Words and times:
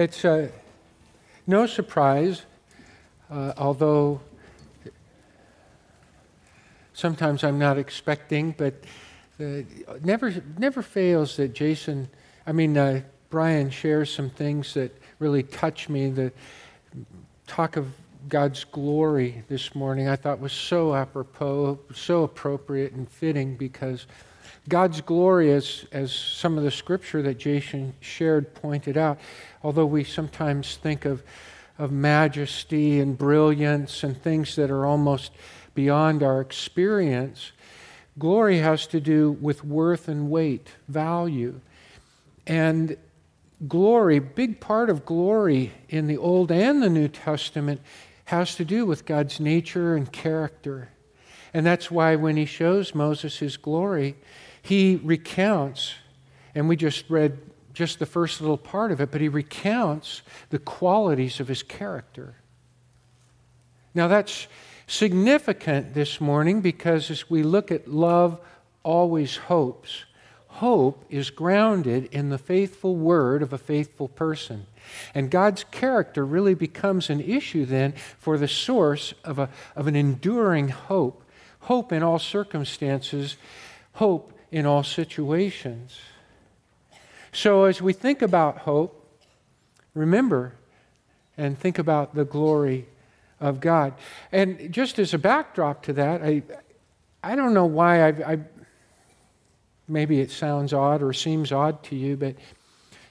It's 0.00 0.24
uh, 0.24 0.46
no 1.44 1.66
surprise, 1.66 2.42
uh, 3.32 3.52
although 3.56 4.20
sometimes 6.92 7.42
I'm 7.42 7.58
not 7.58 7.78
expecting, 7.78 8.54
but 8.56 8.74
uh, 9.40 9.62
never, 10.04 10.32
never 10.56 10.82
fails 10.82 11.36
that 11.38 11.52
Jason, 11.52 12.08
I 12.46 12.52
mean, 12.52 12.78
uh, 12.78 13.00
Brian 13.28 13.70
shares 13.70 14.14
some 14.14 14.30
things 14.30 14.72
that 14.74 14.96
really 15.18 15.42
touch 15.42 15.88
me. 15.88 16.10
The 16.10 16.30
talk 17.48 17.76
of 17.76 17.88
God's 18.28 18.62
glory 18.62 19.42
this 19.48 19.74
morning 19.74 20.08
I 20.08 20.14
thought 20.14 20.38
was 20.38 20.52
so 20.52 20.94
apropos, 20.94 21.80
so 21.92 22.22
appropriate 22.22 22.92
and 22.92 23.10
fitting 23.10 23.56
because 23.56 24.06
God's 24.68 25.00
glory, 25.00 25.52
as, 25.52 25.86
as 25.92 26.12
some 26.12 26.58
of 26.58 26.62
the 26.62 26.70
scripture 26.70 27.22
that 27.22 27.38
Jason 27.38 27.94
shared 28.00 28.54
pointed 28.54 28.96
out, 28.96 29.18
although 29.62 29.86
we 29.86 30.04
sometimes 30.04 30.76
think 30.76 31.04
of, 31.04 31.22
of 31.78 31.90
majesty 31.92 33.00
and 33.00 33.16
brilliance 33.16 34.02
and 34.02 34.20
things 34.20 34.56
that 34.56 34.70
are 34.70 34.86
almost 34.86 35.32
beyond 35.74 36.22
our 36.22 36.40
experience, 36.40 37.52
glory 38.18 38.58
has 38.58 38.86
to 38.88 39.00
do 39.00 39.32
with 39.32 39.64
worth 39.64 40.08
and 40.08 40.30
weight, 40.30 40.68
value. 40.88 41.60
And 42.46 42.96
glory, 43.66 44.18
big 44.18 44.60
part 44.60 44.90
of 44.90 45.04
glory 45.04 45.72
in 45.88 46.06
the 46.06 46.16
Old 46.16 46.50
and 46.50 46.82
the 46.82 46.90
New 46.90 47.08
Testament 47.08 47.80
has 48.26 48.54
to 48.56 48.64
do 48.64 48.84
with 48.84 49.06
God's 49.06 49.40
nature 49.40 49.96
and 49.96 50.10
character. 50.12 50.90
And 51.54 51.64
that's 51.64 51.90
why 51.90 52.16
when 52.16 52.36
he 52.36 52.44
shows 52.44 52.94
Moses 52.94 53.38
his 53.38 53.56
glory, 53.56 54.16
he 54.60 55.00
recounts, 55.02 55.94
and 56.54 56.68
we 56.68 56.76
just 56.76 57.08
read 57.08 57.38
just 57.78 58.00
the 58.00 58.06
first 58.06 58.40
little 58.40 58.58
part 58.58 58.90
of 58.90 59.00
it, 59.00 59.12
but 59.12 59.20
he 59.20 59.28
recounts 59.28 60.22
the 60.50 60.58
qualities 60.58 61.38
of 61.38 61.46
his 61.46 61.62
character. 61.62 62.34
Now, 63.94 64.08
that's 64.08 64.48
significant 64.88 65.94
this 65.94 66.20
morning 66.20 66.60
because 66.60 67.08
as 67.08 67.30
we 67.30 67.44
look 67.44 67.70
at 67.70 67.86
love 67.86 68.40
always 68.82 69.36
hopes, 69.36 70.06
hope 70.48 71.04
is 71.08 71.30
grounded 71.30 72.06
in 72.06 72.30
the 72.30 72.36
faithful 72.36 72.96
word 72.96 73.44
of 73.44 73.52
a 73.52 73.58
faithful 73.58 74.08
person. 74.08 74.66
And 75.14 75.30
God's 75.30 75.62
character 75.62 76.26
really 76.26 76.54
becomes 76.54 77.10
an 77.10 77.20
issue 77.20 77.64
then 77.64 77.92
for 78.18 78.38
the 78.38 78.48
source 78.48 79.14
of, 79.22 79.38
a, 79.38 79.50
of 79.76 79.86
an 79.86 79.94
enduring 79.94 80.70
hope. 80.70 81.22
Hope 81.60 81.92
in 81.92 82.02
all 82.02 82.18
circumstances, 82.18 83.36
hope 83.92 84.32
in 84.50 84.66
all 84.66 84.82
situations. 84.82 86.00
So 87.32 87.64
as 87.64 87.82
we 87.82 87.92
think 87.92 88.22
about 88.22 88.58
hope, 88.58 88.94
remember 89.94 90.54
and 91.36 91.58
think 91.58 91.78
about 91.78 92.14
the 92.14 92.24
glory 92.24 92.86
of 93.40 93.60
God. 93.60 93.94
And 94.32 94.72
just 94.72 94.98
as 94.98 95.14
a 95.14 95.18
backdrop 95.18 95.82
to 95.84 95.92
that, 95.94 96.22
I, 96.22 96.42
I 97.22 97.36
don't 97.36 97.54
know 97.54 97.66
why 97.66 98.06
I've, 98.06 98.20
I, 98.22 98.38
maybe 99.86 100.20
it 100.20 100.30
sounds 100.30 100.72
odd 100.72 101.02
or 101.02 101.12
seems 101.12 101.52
odd 101.52 101.82
to 101.84 101.96
you, 101.96 102.16
but 102.16 102.36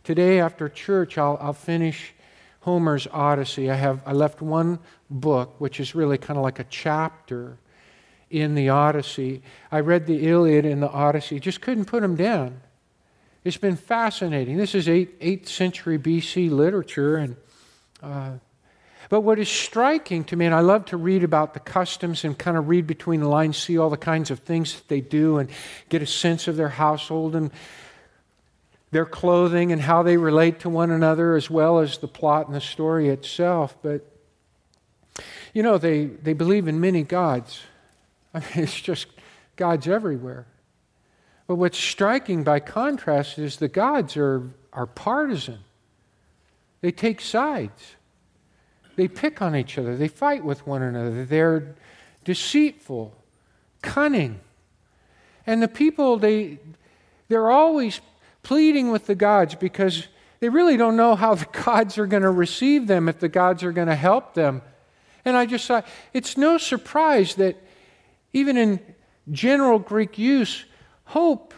today 0.04 0.40
after 0.40 0.70
church, 0.70 1.18
I'll, 1.18 1.38
I'll 1.42 1.54
finish 1.54 2.14
Homer's 2.62 3.08
Odyssey. 3.14 3.72
I 3.72 3.76
have 3.76 4.02
I 4.06 4.12
left 4.12 4.42
one 4.42 4.80
book, 5.10 5.56
which 5.60 5.80
is 5.80 5.95
really 5.95 6.18
kind 6.18 6.38
of 6.38 6.44
like 6.44 6.60
a 6.60 6.66
chapter 6.66 7.58
in 8.30 8.56
the 8.56 8.68
Odyssey. 8.68 9.42
I 9.72 9.80
read 9.80 10.06
the 10.06 10.28
Iliad 10.28 10.66
and 10.66 10.84
the 10.84 10.89
Odyssey, 10.89 11.39
just 11.39 11.61
couldn't 11.61 11.86
put 11.86 12.02
them 12.02 12.17
down. 12.17 12.60
It's 13.48 13.56
been 13.56 13.78
fascinating. 13.78 14.58
This 14.58 14.76
is 14.76 14.88
8th, 14.88 15.20
8th 15.20 15.48
century 15.48 15.98
BC 15.98 16.52
literature, 16.52 17.16
and 17.16 17.38
uh, 18.04 18.32
but 19.08 19.22
what 19.22 19.40
is 19.40 19.48
striking 19.48 20.26
to 20.26 20.36
me, 20.36 20.48
and 20.48 20.54
I 20.54 20.60
love 20.60 20.84
to 20.88 20.98
read 20.98 21.24
about 21.24 21.54
the 21.54 21.62
customs 21.62 22.26
and 22.26 22.38
kind 22.38 22.58
of 22.58 22.68
read 22.68 22.86
between 22.88 23.22
the 23.22 23.30
lines, 23.30 23.56
see 23.56 23.78
all 23.78 23.90
the 23.90 23.96
kinds 23.96 24.32
of 24.32 24.40
things 24.40 24.76
that 24.76 24.90
they 24.90 25.00
do, 25.00 25.38
and 25.38 25.50
get 25.88 26.02
a 26.02 26.06
sense 26.06 26.50
of 26.50 26.58
their 26.58 26.68
household 26.68 27.38
and 27.38 27.50
their 28.92 29.06
clothing 29.06 29.72
and 29.72 29.82
how 29.82 30.04
they 30.04 30.18
relate 30.18 30.60
to 30.60 30.70
one 30.70 30.92
another, 30.92 31.38
as 31.38 31.50
well 31.50 31.80
as 31.80 32.00
the 32.00 32.08
plot 32.10 32.48
and 32.48 32.54
the 32.54 32.60
story 32.60 33.08
itself. 33.08 33.78
But, 33.82 34.06
you 35.54 35.64
know, 35.64 35.78
they, 35.78 36.04
they 36.08 36.34
believe 36.34 36.68
in 36.68 36.82
many 36.82 37.04
gods. 37.04 37.62
I 38.34 38.40
mean, 38.40 38.66
it's 38.66 38.82
just 38.82 39.08
gods 39.56 39.88
everywhere. 39.88 40.48
But 41.48 41.56
what's 41.56 41.78
striking 41.78 42.44
by 42.44 42.60
contrast 42.60 43.40
is 43.40 43.58
the 43.58 43.70
gods 43.70 44.18
are, 44.18 44.52
are 44.74 44.86
partisan, 44.86 45.60
they 46.82 46.92
take 46.92 47.22
sides. 47.22 47.96
They 48.98 49.08
pick 49.08 49.42
on 49.42 49.56
each 49.56 49.78
other. 49.78 49.96
They 49.96 50.08
fight 50.08 50.44
with 50.44 50.66
one 50.66 50.82
another. 50.82 51.24
They're 51.24 51.76
deceitful, 52.24 53.16
cunning. 53.82 54.40
And 55.46 55.62
the 55.62 55.68
people, 55.68 56.18
they, 56.18 56.60
they're 57.30 57.52
always 57.52 58.02
pleading 58.42 58.92
with 58.92 59.06
the 59.06 59.14
gods 59.14 59.54
because 59.54 60.08
they 60.40 60.50
really 60.50 60.78
don't 60.78 60.98
know 60.98 61.16
how 61.16 61.36
the 61.36 61.46
gods 61.64 61.98
are 61.98 62.08
going 62.08 62.24
to 62.24 62.32
receive 62.32 62.88
them, 62.88 63.08
if 63.08 63.20
the 63.20 63.30
gods 63.30 63.64
are 63.64 63.72
going 63.72 63.88
to 63.88 63.96
help 63.96 64.34
them. 64.34 64.62
And 65.24 65.38
I 65.38 65.46
just 65.46 65.68
thought, 65.68 65.86
it's 66.14 66.36
no 66.36 66.58
surprise 66.58 67.36
that 67.36 67.56
even 68.34 68.58
in 68.58 68.80
general 69.32 69.78
Greek 69.78 70.18
use, 70.18 70.66
hope, 71.08 71.54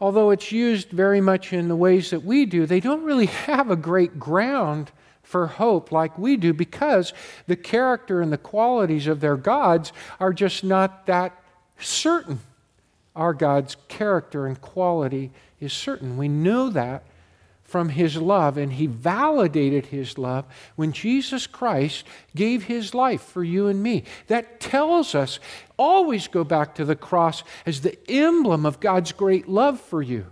although 0.00 0.30
it's 0.30 0.52
used 0.52 0.90
very 0.90 1.20
much 1.20 1.52
in 1.52 1.68
the 1.68 1.76
ways 1.76 2.10
that 2.10 2.24
we 2.24 2.44
do, 2.46 2.66
they 2.66 2.80
don't 2.80 3.04
really 3.04 3.26
have 3.26 3.70
a 3.70 3.76
great 3.76 4.18
ground 4.18 4.90
for 5.22 5.46
hope 5.46 5.90
like 5.90 6.18
we 6.18 6.36
do 6.36 6.52
because 6.52 7.12
the 7.46 7.56
character 7.56 8.20
and 8.20 8.32
the 8.32 8.38
qualities 8.38 9.06
of 9.06 9.20
their 9.20 9.36
gods 9.36 9.92
are 10.20 10.32
just 10.32 10.62
not 10.62 11.06
that 11.06 11.32
certain. 11.78 12.40
Our 13.16 13.32
God's 13.32 13.76
character 13.88 14.46
and 14.46 14.60
quality 14.60 15.30
is 15.60 15.72
certain. 15.72 16.16
We 16.16 16.28
know 16.28 16.68
that 16.70 17.04
from 17.72 17.88
his 17.88 18.18
love, 18.18 18.58
and 18.58 18.74
he 18.74 18.86
validated 18.86 19.86
his 19.86 20.18
love 20.18 20.44
when 20.76 20.92
Jesus 20.92 21.46
Christ 21.46 22.04
gave 22.36 22.64
his 22.64 22.94
life 22.94 23.22
for 23.22 23.42
you 23.42 23.66
and 23.66 23.82
me. 23.82 24.04
That 24.26 24.60
tells 24.60 25.14
us 25.14 25.40
always 25.78 26.28
go 26.28 26.44
back 26.44 26.74
to 26.74 26.84
the 26.84 26.94
cross 26.94 27.42
as 27.64 27.80
the 27.80 27.98
emblem 28.10 28.66
of 28.66 28.78
God's 28.78 29.12
great 29.12 29.48
love 29.48 29.80
for 29.80 30.02
you 30.02 30.26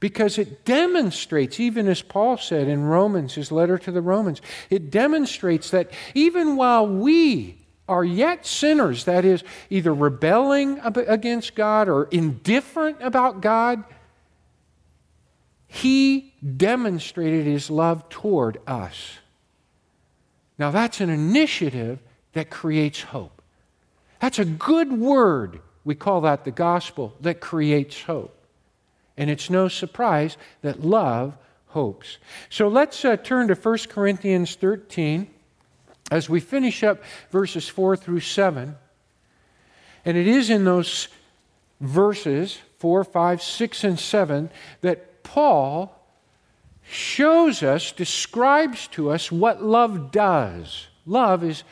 because 0.00 0.36
it 0.36 0.64
demonstrates, 0.64 1.60
even 1.60 1.86
as 1.86 2.02
Paul 2.02 2.36
said 2.36 2.66
in 2.66 2.84
Romans, 2.84 3.34
his 3.34 3.52
letter 3.52 3.78
to 3.78 3.92
the 3.92 4.02
Romans, 4.02 4.42
it 4.68 4.90
demonstrates 4.90 5.70
that 5.70 5.90
even 6.12 6.56
while 6.56 6.86
we 6.86 7.56
are 7.88 8.04
yet 8.04 8.44
sinners, 8.44 9.04
that 9.04 9.24
is, 9.24 9.44
either 9.70 9.94
rebelling 9.94 10.80
against 10.82 11.54
God 11.54 11.88
or 11.88 12.04
indifferent 12.10 12.98
about 13.00 13.40
God, 13.40 13.84
he 15.68 16.34
demonstrated 16.56 17.46
his 17.46 17.70
love 17.70 18.08
toward 18.08 18.58
us. 18.66 19.18
Now, 20.58 20.70
that's 20.70 21.00
an 21.00 21.10
initiative 21.10 21.98
that 22.32 22.50
creates 22.50 23.02
hope. 23.02 23.42
That's 24.20 24.38
a 24.38 24.44
good 24.44 24.92
word. 24.92 25.60
We 25.84 25.94
call 25.94 26.22
that 26.22 26.44
the 26.44 26.50
gospel 26.50 27.14
that 27.20 27.40
creates 27.40 28.02
hope. 28.02 28.32
And 29.16 29.30
it's 29.30 29.50
no 29.50 29.68
surprise 29.68 30.36
that 30.62 30.82
love 30.82 31.36
hopes. 31.68 32.18
So 32.48 32.68
let's 32.68 33.04
uh, 33.04 33.16
turn 33.16 33.48
to 33.48 33.54
1 33.54 33.78
Corinthians 33.88 34.54
13 34.54 35.28
as 36.10 36.28
we 36.28 36.40
finish 36.40 36.82
up 36.82 37.02
verses 37.30 37.68
4 37.68 37.96
through 37.96 38.20
7. 38.20 38.76
And 40.04 40.16
it 40.16 40.26
is 40.26 40.50
in 40.50 40.64
those 40.64 41.08
verses 41.80 42.58
4, 42.78 43.04
5, 43.04 43.42
6, 43.42 43.84
and 43.84 43.98
7 43.98 44.50
that 44.82 45.15
Paul 45.26 45.92
shows 46.88 47.64
us, 47.64 47.90
describes 47.90 48.86
to 48.88 49.10
us 49.10 49.32
what 49.32 49.60
love 49.60 50.12
does. 50.12 50.86
Love 51.04 51.42
is 51.42 51.64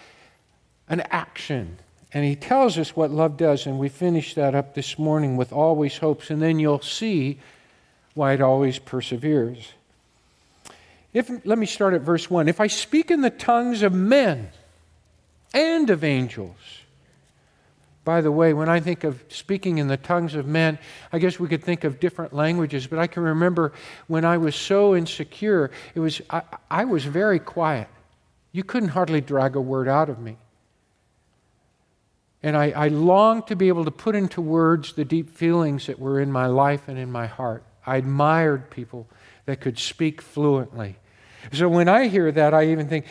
an 0.89 1.03
action. 1.11 1.79
And 2.13 2.25
he 2.25 2.35
tells 2.35 2.79
us 2.79 2.97
what 2.97 3.13
love 3.13 3.37
does, 3.37 3.67
and 3.67 3.79
we 3.79 3.89
finish 3.89 4.35
that 4.35 4.57
up 4.57 4.75
this 4.75 4.99
morning 4.99 5.37
with 5.37 5.53
always 5.53 5.99
hopes, 5.99 6.31
and 6.31 6.43
then 6.43 6.59
you'll 6.59 6.83
see 6.83 7.39
why 8.15 8.33
it 8.33 8.41
always 8.41 8.81
perseveres. 8.81 9.73
If, 11.13 11.31
let 11.47 11.59
me 11.59 11.67
start 11.67 11.95
at 11.95 12.01
verse 12.01 12.29
1. 12.29 12.49
If 12.49 12.61
I 12.61 12.67
speak 12.67 13.13
in 13.13 13.21
the 13.21 13.31
tongues 13.31 13.83
of 13.83 13.93
men 13.93 14.49
and 15.53 15.91
of 15.91 16.03
angels, 16.03 16.57
by 18.05 18.21
the 18.21 18.31
way, 18.31 18.53
when 18.53 18.69
I 18.69 18.81
think 18.81 19.03
of 19.03 19.25
speaking 19.29 19.79
in 19.79 19.89
the 19.89 19.97
tongues 19.97 20.35
of 20.35 20.47
men, 20.47 20.79
I 21.13 21.19
guess 21.19 21.41
we 21.41 21.49
could 21.49 21.65
think 21.65 21.85
of 21.85 21.99
different 22.01 22.35
languages, 22.35 22.87
but 22.87 22.99
I 22.99 23.07
can 23.07 23.23
remember 23.23 23.73
when 24.07 24.25
I 24.25 24.37
was 24.37 24.55
so 24.55 24.95
insecure, 24.95 25.71
it 25.95 26.01
was 26.01 26.21
I, 26.29 26.43
I 26.71 26.85
was 26.85 27.05
very 27.05 27.39
quiet. 27.39 27.89
You 28.53 28.63
couldn't 28.63 28.91
hardly 28.91 29.21
drag 29.21 29.57
a 29.57 29.61
word 29.61 29.89
out 29.89 30.11
of 30.11 30.19
me. 30.19 30.37
And 32.43 32.59
I, 32.59 32.71
I 32.73 32.89
longed 32.89 33.47
to 33.47 33.57
be 33.57 33.69
able 33.69 33.87
to 33.87 33.91
put 33.91 34.15
into 34.15 34.43
words 34.43 34.93
the 34.93 35.05
deep 35.07 35.31
feelings 35.31 35.87
that 35.87 35.99
were 35.99 36.21
in 36.21 36.31
my 36.31 36.47
life 36.47 36.89
and 36.89 36.99
in 36.99 37.11
my 37.11 37.27
heart. 37.27 37.65
I 37.87 37.97
admired 37.97 38.71
people 38.71 39.09
that 39.47 39.61
could 39.63 39.79
speak 39.79 40.21
fluently. 40.21 40.97
So 41.53 41.71
when 41.71 41.89
I 41.89 42.09
hear 42.09 42.31
that, 42.33 42.53
I 42.53 42.67
even 42.67 42.87
think, 42.87 43.07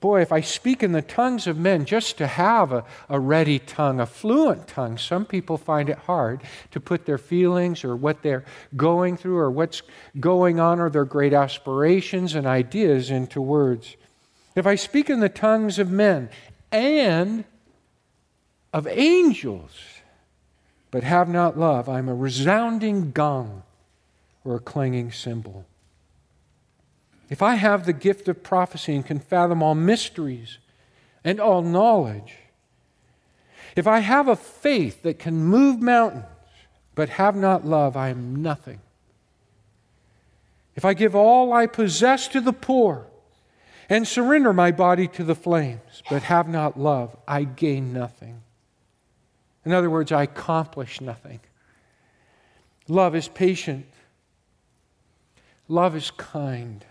boy, 0.00 0.20
if 0.20 0.32
I 0.32 0.40
speak 0.40 0.82
in 0.82 0.92
the 0.92 1.02
tongues 1.02 1.46
of 1.46 1.58
men, 1.58 1.84
just 1.84 2.18
to 2.18 2.26
have 2.26 2.72
a, 2.72 2.84
a 3.08 3.18
ready 3.18 3.58
tongue, 3.58 4.00
a 4.00 4.06
fluent 4.06 4.68
tongue, 4.68 4.98
some 4.98 5.24
people 5.24 5.58
find 5.58 5.88
it 5.88 5.98
hard 5.98 6.42
to 6.72 6.80
put 6.80 7.06
their 7.06 7.18
feelings 7.18 7.84
or 7.84 7.96
what 7.96 8.22
they're 8.22 8.44
going 8.76 9.16
through 9.16 9.38
or 9.38 9.50
what's 9.50 9.82
going 10.18 10.60
on 10.60 10.80
or 10.80 10.90
their 10.90 11.04
great 11.04 11.32
aspirations 11.32 12.34
and 12.34 12.46
ideas 12.46 13.10
into 13.10 13.40
words. 13.40 13.96
If 14.54 14.66
I 14.66 14.74
speak 14.74 15.10
in 15.10 15.20
the 15.20 15.28
tongues 15.28 15.78
of 15.78 15.90
men 15.90 16.30
and 16.72 17.44
of 18.72 18.86
angels, 18.86 19.72
but 20.90 21.02
have 21.02 21.28
not 21.28 21.58
love, 21.58 21.88
I'm 21.88 22.08
a 22.08 22.14
resounding 22.14 23.12
gong 23.12 23.62
or 24.44 24.56
a 24.56 24.60
clanging 24.60 25.12
cymbal. 25.12 25.66
If 27.28 27.42
I 27.42 27.56
have 27.56 27.86
the 27.86 27.92
gift 27.92 28.28
of 28.28 28.42
prophecy 28.42 28.94
and 28.94 29.04
can 29.04 29.18
fathom 29.18 29.62
all 29.62 29.74
mysteries 29.74 30.58
and 31.24 31.40
all 31.40 31.62
knowledge, 31.62 32.36
if 33.74 33.86
I 33.86 33.98
have 33.98 34.28
a 34.28 34.36
faith 34.36 35.02
that 35.02 35.18
can 35.18 35.44
move 35.44 35.80
mountains 35.80 36.24
but 36.94 37.10
have 37.10 37.36
not 37.36 37.66
love, 37.66 37.96
I 37.96 38.08
am 38.08 38.36
nothing. 38.42 38.80
If 40.74 40.84
I 40.84 40.94
give 40.94 41.14
all 41.14 41.52
I 41.52 41.66
possess 41.66 42.28
to 42.28 42.40
the 42.40 42.52
poor 42.52 43.06
and 43.88 44.06
surrender 44.06 44.52
my 44.52 44.70
body 44.72 45.08
to 45.08 45.24
the 45.24 45.34
flames 45.34 46.02
but 46.08 46.22
have 46.22 46.48
not 46.48 46.78
love, 46.78 47.16
I 47.26 47.44
gain 47.44 47.92
nothing. 47.92 48.42
In 49.64 49.72
other 49.72 49.90
words, 49.90 50.12
I 50.12 50.22
accomplish 50.22 51.00
nothing. 51.00 51.40
Love 52.88 53.16
is 53.16 53.26
patient. 53.26 53.86
Love 55.68 55.96
is 55.96 56.10
kind. 56.12 56.84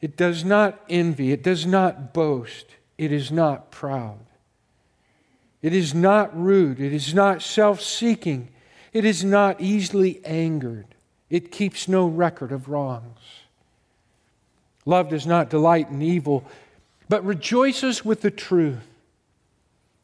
It 0.00 0.16
does 0.16 0.44
not 0.44 0.80
envy. 0.88 1.32
It 1.32 1.42
does 1.42 1.66
not 1.66 2.14
boast. 2.14 2.66
It 2.96 3.12
is 3.12 3.30
not 3.30 3.70
proud. 3.70 4.18
It 5.62 5.74
is 5.74 5.94
not 5.94 6.36
rude. 6.38 6.80
It 6.80 6.92
is 6.92 7.14
not 7.14 7.42
self 7.42 7.80
seeking. 7.80 8.48
It 8.92 9.04
is 9.04 9.24
not 9.24 9.60
easily 9.60 10.20
angered. 10.24 10.86
It 11.28 11.52
keeps 11.52 11.86
no 11.86 12.06
record 12.06 12.50
of 12.50 12.68
wrongs. 12.68 13.20
Love 14.84 15.10
does 15.10 15.26
not 15.26 15.50
delight 15.50 15.90
in 15.90 16.02
evil, 16.02 16.44
but 17.08 17.24
rejoices 17.24 18.04
with 18.04 18.22
the 18.22 18.30
truth. 18.30 18.78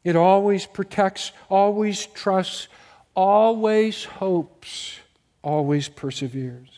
It 0.03 0.15
always 0.15 0.65
protects, 0.65 1.31
always 1.49 2.05
trusts, 2.05 2.67
always 3.13 4.05
hopes, 4.05 4.99
always 5.41 5.89
perseveres. 5.89 6.69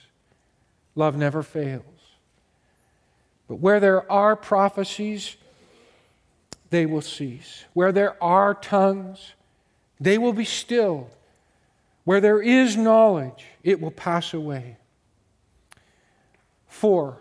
Love 0.96 1.16
never 1.16 1.44
fails. 1.44 1.84
But 3.50 3.56
where 3.56 3.80
there 3.80 4.10
are 4.10 4.36
prophecies, 4.36 5.36
they 6.70 6.86
will 6.86 7.02
cease. 7.02 7.66
Where 7.74 7.92
there 7.92 8.24
are 8.24 8.54
tongues, 8.54 9.34
they 10.00 10.20
will 10.20 10.34
be 10.34 10.46
stilled. 10.46 11.10
Where 12.06 12.22
there 12.22 12.42
is 12.42 12.78
knowledge, 12.78 13.46
it 13.64 13.82
will 13.82 13.92
pass 13.92 14.34
away. 14.34 14.78
Four, 16.68 17.18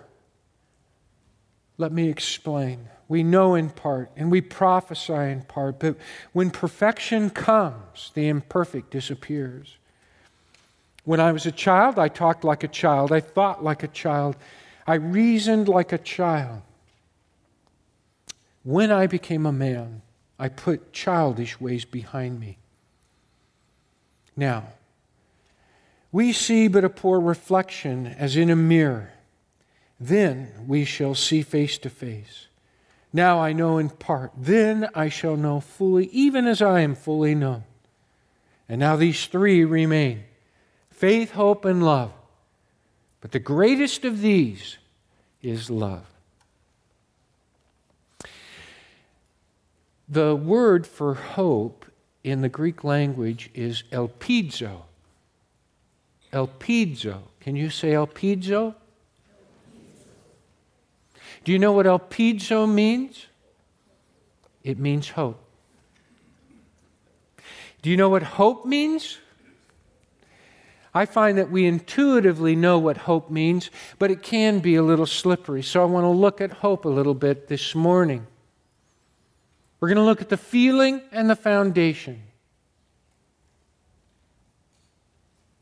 let 1.78 1.92
me 1.92 2.10
explain. 2.10 2.88
We 3.08 3.22
know 3.22 3.54
in 3.54 3.70
part 3.70 4.10
and 4.14 4.30
we 4.30 4.42
prophesy 4.42 5.14
in 5.14 5.42
part, 5.42 5.78
but 5.78 5.96
when 6.34 6.50
perfection 6.50 7.30
comes, 7.30 8.10
the 8.12 8.28
imperfect 8.28 8.90
disappears. 8.90 9.78
When 11.04 11.20
I 11.20 11.32
was 11.32 11.46
a 11.46 11.52
child, 11.52 11.98
I 11.98 12.08
talked 12.08 12.44
like 12.44 12.64
a 12.64 12.69
child, 12.69 13.12
I 13.12 13.20
thought 13.20 13.64
like 13.64 13.82
a 13.82 13.88
child, 13.88 14.36
I 14.88 14.94
reasoned 14.94 15.69
like 15.69 15.93
a 15.93 15.99
child. 15.99 16.62
When 18.62 18.90
I 18.90 19.06
became 19.06 19.44
a 19.44 19.52
man, 19.52 20.00
I 20.38 20.49
put 20.49 20.94
childish 20.94 21.61
ways 21.61 21.85
behind 21.85 22.40
me. 22.40 22.56
Now, 24.35 24.69
we 26.11 26.32
see 26.32 26.69
but 26.69 26.85
a 26.85 26.88
poor 26.88 27.20
reflection 27.20 28.06
as 28.06 28.35
in 28.35 28.49
a 28.49 28.56
mirror. 28.56 29.12
Then 30.00 30.52
we 30.67 30.87
shall 30.87 31.14
see 31.14 31.43
face 31.43 31.76
to 31.79 31.90
face. 31.90 32.46
Now 33.12 33.40
I 33.40 33.52
know 33.52 33.76
in 33.76 33.90
part. 33.90 34.32
Then 34.38 34.88
I 34.94 35.11
shall 35.11 35.37
know 35.37 35.61
fully, 35.61 36.06
even 36.06 36.46
as 36.46 36.62
I 36.62 36.81
am 36.81 36.94
fully 36.94 37.35
known. 37.35 37.64
And 38.70 38.81
now 38.81 38.96
these 38.96 39.26
three 39.26 39.67
remain 39.67 40.25
faith, 40.90 41.32
hope, 41.32 41.67
and 41.67 41.85
love. 41.85 42.12
But 43.20 43.32
the 43.32 43.38
greatest 43.38 44.05
of 44.05 44.20
these 44.20 44.79
is 45.43 45.70
love. 45.70 46.06
The 50.09 50.35
word 50.35 50.87
for 50.87 51.15
hope 51.15 51.85
in 52.25 52.41
the 52.41 52.49
Greek 52.49 52.85
language 52.85 53.50
is 53.55 53.82
elpizo. 53.93 54.82
Elpizo. 56.32 57.23
Can 57.41 57.56
you 57.56 57.70
say 57.70 57.93
elpizo? 57.93 58.75
Do 61.44 61.53
you 61.53 61.59
know 61.59 61.73
what 61.73 61.87
elpizo 61.87 62.71
means? 62.71 63.26
It 64.64 64.79
means 64.79 65.11
hope. 65.11 65.43
Do 67.81 67.91
you 67.91 67.97
know 67.97 68.09
what 68.09 68.23
hope 68.23 68.67
means? 68.67 69.19
I 70.99 71.06
find 71.06 71.39
that 71.39 71.49
we 71.49 71.65
intuitively 71.65 72.56
know 72.56 72.81
what 72.81 72.97
hope 72.97 73.31
means, 73.31 73.71
but 74.00 74.11
it 74.11 74.21
can 74.21 74.59
be 74.59 74.75
a 74.75 74.83
little 74.83 75.06
slippery. 75.06 75.62
So 75.62 75.81
I 75.81 75.85
want 75.85 76.03
to 76.03 76.09
look 76.09 76.41
at 76.41 76.50
hope 76.50 76.87
a 76.87 76.89
little 76.89 77.15
bit 77.15 77.47
this 77.47 77.73
morning. 77.73 78.27
We're 79.79 79.87
going 79.87 79.99
to 79.99 80.03
look 80.03 80.23
at 80.23 80.29
the 80.29 80.37
feeling 80.37 81.00
and 81.12 81.31
the 81.31 81.37
foundation. 81.37 82.21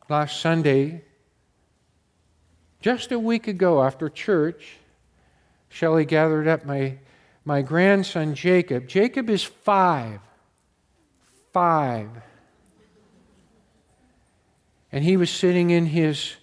Last 0.09 0.41
Sunday, 0.41 1.05
just 2.81 3.13
a 3.13 3.19
week 3.19 3.47
ago 3.47 3.85
after 3.85 4.09
church, 4.09 4.79
Shelley 5.69 6.07
gathered 6.07 6.49
up 6.49 6.65
my, 6.65 6.97
my 7.45 7.61
grandson 7.61 8.35
Jacob. 8.35 8.89
Jacob 8.89 9.29
is 9.29 9.43
five. 9.43 10.19
Five. 11.53 12.09
And 14.97 15.05
he 15.05 15.19
was 15.19 15.29
sitting 15.29 15.69
in 15.69 15.85
his 15.85 16.37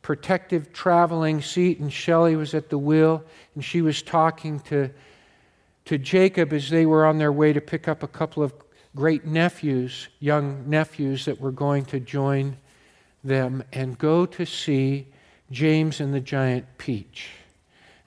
protective 0.00 0.72
traveling 0.72 1.42
seat, 1.42 1.78
and 1.78 1.92
Shelley 1.92 2.34
was 2.34 2.54
at 2.54 2.70
the 2.70 2.78
wheel, 2.78 3.22
and 3.54 3.62
she 3.62 3.82
was 3.82 4.00
talking 4.00 4.60
to, 4.60 4.88
to 5.84 5.98
Jacob 5.98 6.54
as 6.54 6.70
they 6.70 6.86
were 6.86 7.04
on 7.04 7.18
their 7.18 7.30
way 7.30 7.52
to 7.52 7.60
pick 7.60 7.86
up 7.86 8.02
a 8.02 8.08
couple 8.08 8.42
of 8.42 8.54
great 8.96 9.26
nephews, 9.26 10.08
young 10.20 10.70
nephews 10.70 11.26
that 11.26 11.38
were 11.38 11.52
going 11.52 11.84
to 11.84 12.00
join 12.00 12.56
them 13.22 13.62
and 13.74 13.98
go 13.98 14.24
to 14.24 14.46
see 14.46 15.08
James 15.50 16.00
and 16.00 16.14
the 16.14 16.20
giant 16.20 16.64
peach. 16.78 17.28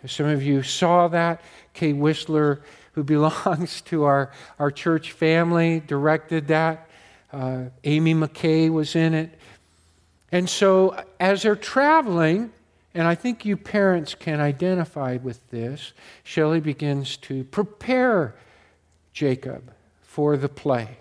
Some 0.07 0.25
of 0.25 0.41
you 0.41 0.63
saw 0.63 1.07
that. 1.09 1.41
Kay 1.75 1.93
Whistler, 1.93 2.63
who 2.93 3.03
belongs 3.03 3.81
to 3.81 4.05
our, 4.05 4.31
our 4.57 4.71
church 4.71 5.11
family, 5.11 5.79
directed 5.79 6.47
that. 6.47 6.89
Uh, 7.31 7.65
Amy 7.83 8.15
McKay 8.15 8.71
was 8.71 8.95
in 8.95 9.13
it. 9.13 9.39
And 10.33 10.49
so, 10.49 10.99
as 11.19 11.43
they're 11.43 11.55
traveling, 11.55 12.51
and 12.95 13.07
I 13.07 13.13
think 13.13 13.45
you 13.45 13.55
parents 13.55 14.15
can 14.15 14.41
identify 14.41 15.17
with 15.17 15.47
this, 15.51 15.93
Shelley 16.23 16.59
begins 16.59 17.17
to 17.17 17.43
prepare 17.43 18.33
Jacob 19.13 19.71
for 20.01 20.35
the 20.35 20.49
play. 20.49 20.97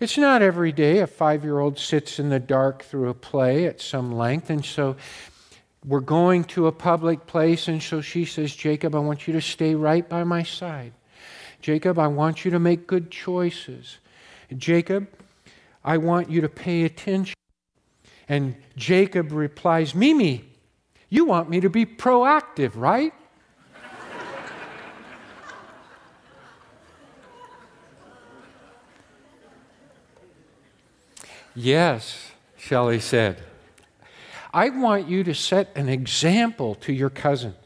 It's 0.00 0.18
not 0.18 0.42
every 0.42 0.72
day 0.72 0.98
a 0.98 1.06
five 1.06 1.44
year 1.44 1.60
old 1.60 1.78
sits 1.78 2.18
in 2.18 2.28
the 2.28 2.40
dark 2.40 2.82
through 2.82 3.08
a 3.08 3.14
play 3.14 3.66
at 3.66 3.80
some 3.80 4.10
length. 4.10 4.50
And 4.50 4.64
so 4.64 4.96
we're 5.86 6.00
going 6.00 6.42
to 6.44 6.66
a 6.66 6.72
public 6.72 7.28
place. 7.28 7.68
And 7.68 7.80
so 7.80 8.00
she 8.00 8.24
says, 8.24 8.52
Jacob, 8.52 8.96
I 8.96 8.98
want 8.98 9.28
you 9.28 9.32
to 9.34 9.40
stay 9.40 9.76
right 9.76 10.08
by 10.08 10.24
my 10.24 10.42
side. 10.42 10.92
Jacob, 11.62 12.00
I 12.00 12.08
want 12.08 12.44
you 12.44 12.50
to 12.50 12.58
make 12.58 12.88
good 12.88 13.12
choices. 13.12 13.98
Jacob, 14.56 15.06
I 15.84 15.98
want 15.98 16.28
you 16.28 16.40
to 16.40 16.48
pay 16.48 16.82
attention. 16.82 17.36
And 18.30 18.54
Jacob 18.76 19.32
replies, 19.32 19.92
Mimi, 19.92 20.44
you 21.08 21.24
want 21.24 21.50
me 21.50 21.58
to 21.58 21.68
be 21.68 21.84
proactive, 21.84 22.76
right? 22.76 23.12
yes, 31.56 32.30
Shelley 32.56 33.00
said. 33.00 33.42
I 34.54 34.68
want 34.68 35.08
you 35.08 35.24
to 35.24 35.34
set 35.34 35.72
an 35.74 35.88
example 35.88 36.76
to 36.76 36.92
your 36.92 37.10
cousins. 37.10 37.56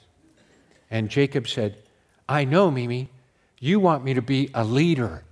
And 0.91 1.11
Jacob 1.11 1.47
said, 1.47 1.77
I 2.27 2.47
know, 2.47 2.71
Mimi, 2.71 3.11
you 3.61 3.81
want 3.81 4.03
me 4.03 4.15
to 4.15 4.23
be 4.23 4.49
a 4.55 4.65
leader. 4.65 5.25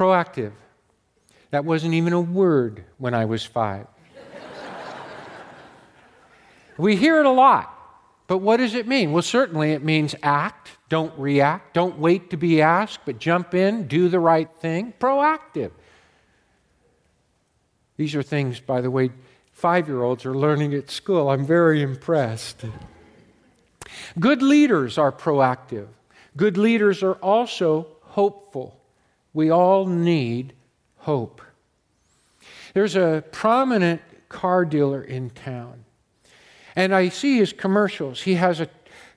Proactive. 0.00 0.52
That 1.50 1.66
wasn't 1.66 1.92
even 1.92 2.14
a 2.14 2.20
word 2.20 2.84
when 2.96 3.12
I 3.12 3.26
was 3.26 3.44
five. 3.44 3.86
we 6.78 6.96
hear 6.96 7.20
it 7.20 7.26
a 7.26 7.30
lot, 7.30 7.76
but 8.26 8.38
what 8.38 8.56
does 8.56 8.74
it 8.74 8.86
mean? 8.86 9.12
Well, 9.12 9.22
certainly 9.22 9.72
it 9.72 9.84
means 9.84 10.14
act, 10.22 10.70
don't 10.88 11.12
react, 11.18 11.74
don't 11.74 11.98
wait 11.98 12.30
to 12.30 12.38
be 12.38 12.62
asked, 12.62 13.00
but 13.04 13.18
jump 13.18 13.52
in, 13.52 13.88
do 13.88 14.08
the 14.08 14.18
right 14.18 14.48
thing, 14.60 14.94
proactive. 14.98 15.72
These 17.98 18.14
are 18.14 18.22
things, 18.22 18.58
by 18.58 18.80
the 18.80 18.90
way, 18.90 19.10
five 19.52 19.86
year 19.86 20.02
olds 20.02 20.24
are 20.24 20.34
learning 20.34 20.72
at 20.72 20.90
school. 20.90 21.28
I'm 21.28 21.44
very 21.44 21.82
impressed. 21.82 22.64
Good 24.18 24.40
leaders 24.40 24.96
are 24.96 25.12
proactive. 25.12 25.88
Good 26.38 26.56
leaders 26.56 27.02
are 27.02 27.16
also 27.16 27.86
hopeful. 28.00 28.79
We 29.32 29.50
all 29.50 29.86
need 29.86 30.54
hope. 30.98 31.42
There's 32.74 32.96
a 32.96 33.24
prominent 33.32 34.02
car 34.28 34.64
dealer 34.64 35.02
in 35.02 35.30
town, 35.30 35.84
and 36.76 36.94
I 36.94 37.08
see 37.08 37.38
his 37.38 37.52
commercials. 37.52 38.22
He 38.22 38.34
has 38.34 38.60
a 38.60 38.68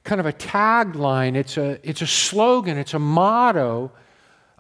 kind 0.03 0.20
of 0.20 0.25
a 0.25 0.34
tagline, 0.34 1.36
it's 1.36 1.58
a, 1.58 1.79
it's 1.88 2.01
a 2.01 2.08
slogan, 2.08 2.77
it's 2.77 2.93
a 2.93 3.00
motto 3.00 3.91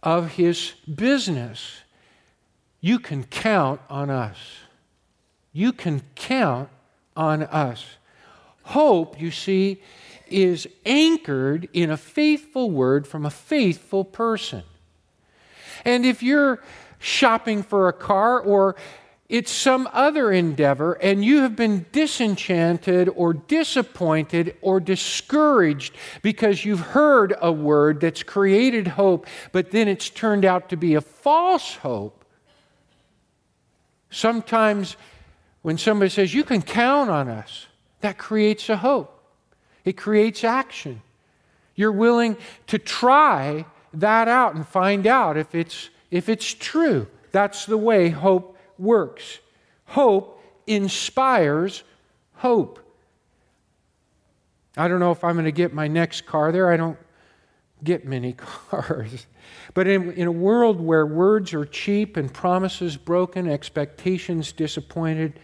of 0.01 0.31
his 0.31 0.73
business. 0.93 1.81
You 2.79 2.99
can 2.99 3.23
count 3.23 3.81
on 3.89 4.09
us. 4.09 4.37
You 5.51 5.71
can 5.71 6.01
count 6.15 6.69
on 7.15 7.43
us. 7.43 7.85
Hope, 8.63 9.19
you 9.19 9.31
see, 9.31 9.81
is 10.27 10.67
anchored 10.85 11.69
in 11.73 11.91
a 11.91 11.97
faithful 11.97 12.71
word 12.71 13.05
from 13.05 13.25
a 13.25 13.29
faithful 13.29 14.03
person. 14.03 14.63
And 15.85 16.05
if 16.05 16.23
you're 16.23 16.61
shopping 16.99 17.63
for 17.63 17.87
a 17.87 17.93
car 17.93 18.39
or 18.39 18.75
it's 19.29 19.51
some 19.51 19.89
other 19.93 20.31
endeavor 20.31 20.93
and 20.93 21.25
you 21.25 21.39
have 21.39 21.55
been 21.55 21.85
disenchanted 21.91 23.09
or 23.15 23.33
disappointed 23.33 24.55
or 24.61 24.79
discouraged 24.79 25.95
because 26.21 26.63
you've 26.63 26.79
heard 26.81 27.33
a 27.41 27.51
word 27.51 27.99
that's 27.99 28.21
created 28.21 28.87
hope, 28.87 29.25
but 29.51 29.71
then 29.71 29.87
it's 29.87 30.09
turned 30.09 30.45
out 30.45 30.69
to 30.69 30.77
be 30.77 30.93
a 30.93 31.01
false 31.01 31.75
hope. 31.75 32.23
Sometimes 34.11 34.97
when 35.63 35.77
somebody 35.79 36.09
says, 36.09 36.33
You 36.33 36.43
can 36.43 36.61
count 36.61 37.09
on 37.09 37.27
us, 37.27 37.65
that 38.01 38.17
creates 38.17 38.69
a 38.69 38.77
hope. 38.77 39.19
It 39.83 39.93
creates 39.93 40.43
action. 40.43 41.01
You're 41.75 41.91
willing 41.91 42.37
to 42.67 42.77
try 42.77 43.65
that 43.93 44.27
out 44.27 44.55
and 44.55 44.67
find 44.67 45.05
out 45.07 45.37
if 45.37 45.53
it's, 45.55 45.89
if 46.11 46.29
it's 46.29 46.53
true. 46.53 47.07
That's 47.31 47.65
the 47.65 47.77
way 47.77 48.09
hope 48.09 48.57
works. 48.77 49.39
Hope 49.85 50.41
inspires 50.67 51.83
hope. 52.35 52.79
I 54.75 54.87
don't 54.87 54.99
know 54.99 55.11
if 55.11 55.23
I'm 55.23 55.33
going 55.35 55.45
to 55.45 55.51
get 55.51 55.73
my 55.73 55.87
next 55.87 56.25
car 56.25 56.51
there. 56.51 56.71
I 56.71 56.77
don't 56.77 56.97
get 57.83 58.05
many 58.05 58.33
cars. 58.69 59.27
But 59.73 59.87
in, 59.87 60.11
in 60.13 60.27
a 60.27 60.31
world 60.31 60.79
where 60.79 61.05
words 61.05 61.53
are 61.53 61.65
cheap 61.65 62.17
and 62.17 62.33
promises 62.33 62.97
broken, 62.97 63.49
expectations 63.49 64.51
disappointed, 64.51 65.39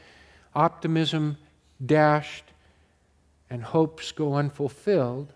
optimism 0.56 1.38
dashed, 1.86 2.46
and 3.50 3.64
hopes 3.64 4.12
go 4.12 4.36
unfulfilled, 4.36 5.34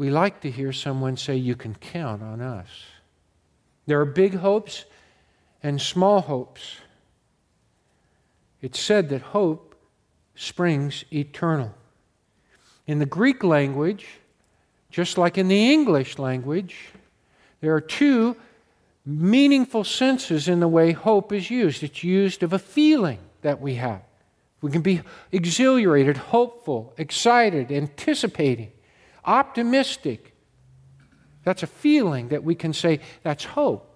we 0.00 0.08
like 0.08 0.40
to 0.40 0.50
hear 0.50 0.72
someone 0.72 1.14
say, 1.18 1.36
You 1.36 1.54
can 1.54 1.74
count 1.74 2.22
on 2.22 2.40
us. 2.40 2.68
There 3.84 4.00
are 4.00 4.06
big 4.06 4.34
hopes 4.34 4.86
and 5.62 5.78
small 5.78 6.22
hopes. 6.22 6.76
It's 8.62 8.80
said 8.80 9.10
that 9.10 9.20
hope 9.20 9.74
springs 10.34 11.04
eternal. 11.12 11.74
In 12.86 12.98
the 12.98 13.04
Greek 13.04 13.44
language, 13.44 14.06
just 14.90 15.18
like 15.18 15.36
in 15.36 15.48
the 15.48 15.70
English 15.70 16.18
language, 16.18 16.78
there 17.60 17.74
are 17.74 17.80
two 17.82 18.36
meaningful 19.04 19.84
senses 19.84 20.48
in 20.48 20.60
the 20.60 20.68
way 20.68 20.92
hope 20.92 21.30
is 21.30 21.50
used. 21.50 21.82
It's 21.82 22.02
used 22.02 22.42
of 22.42 22.54
a 22.54 22.58
feeling 22.58 23.18
that 23.42 23.60
we 23.60 23.74
have. 23.74 24.00
We 24.62 24.70
can 24.70 24.80
be 24.80 25.02
exhilarated, 25.30 26.16
hopeful, 26.16 26.94
excited, 26.96 27.70
anticipating, 27.70 28.72
optimistic. 29.24 30.34
That's 31.44 31.62
a 31.62 31.66
feeling 31.66 32.28
that 32.28 32.44
we 32.44 32.54
can 32.54 32.72
say 32.72 33.00
that's 33.22 33.44
hope. 33.44 33.86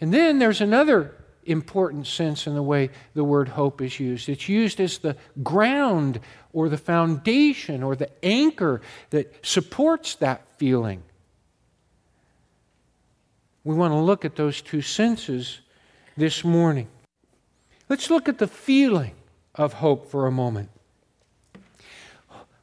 And 0.00 0.12
then 0.12 0.38
there's 0.38 0.60
another 0.60 1.14
important 1.44 2.06
sense 2.06 2.46
in 2.46 2.54
the 2.54 2.62
way 2.62 2.90
the 3.14 3.24
word 3.24 3.48
hope 3.48 3.80
is 3.80 3.98
used. 4.00 4.28
It's 4.28 4.48
used 4.48 4.80
as 4.80 4.98
the 4.98 5.16
ground 5.42 6.20
or 6.52 6.68
the 6.68 6.78
foundation 6.78 7.82
or 7.82 7.96
the 7.96 8.10
anchor 8.24 8.80
that 9.10 9.46
supports 9.46 10.16
that 10.16 10.42
feeling. 10.58 11.02
We 13.64 13.74
want 13.74 13.92
to 13.92 13.98
look 13.98 14.24
at 14.24 14.36
those 14.36 14.60
two 14.60 14.82
senses 14.82 15.60
this 16.16 16.44
morning. 16.44 16.88
Let's 17.88 18.10
look 18.10 18.28
at 18.28 18.38
the 18.38 18.48
feeling 18.48 19.14
of 19.54 19.74
hope 19.74 20.10
for 20.10 20.26
a 20.26 20.32
moment. 20.32 20.70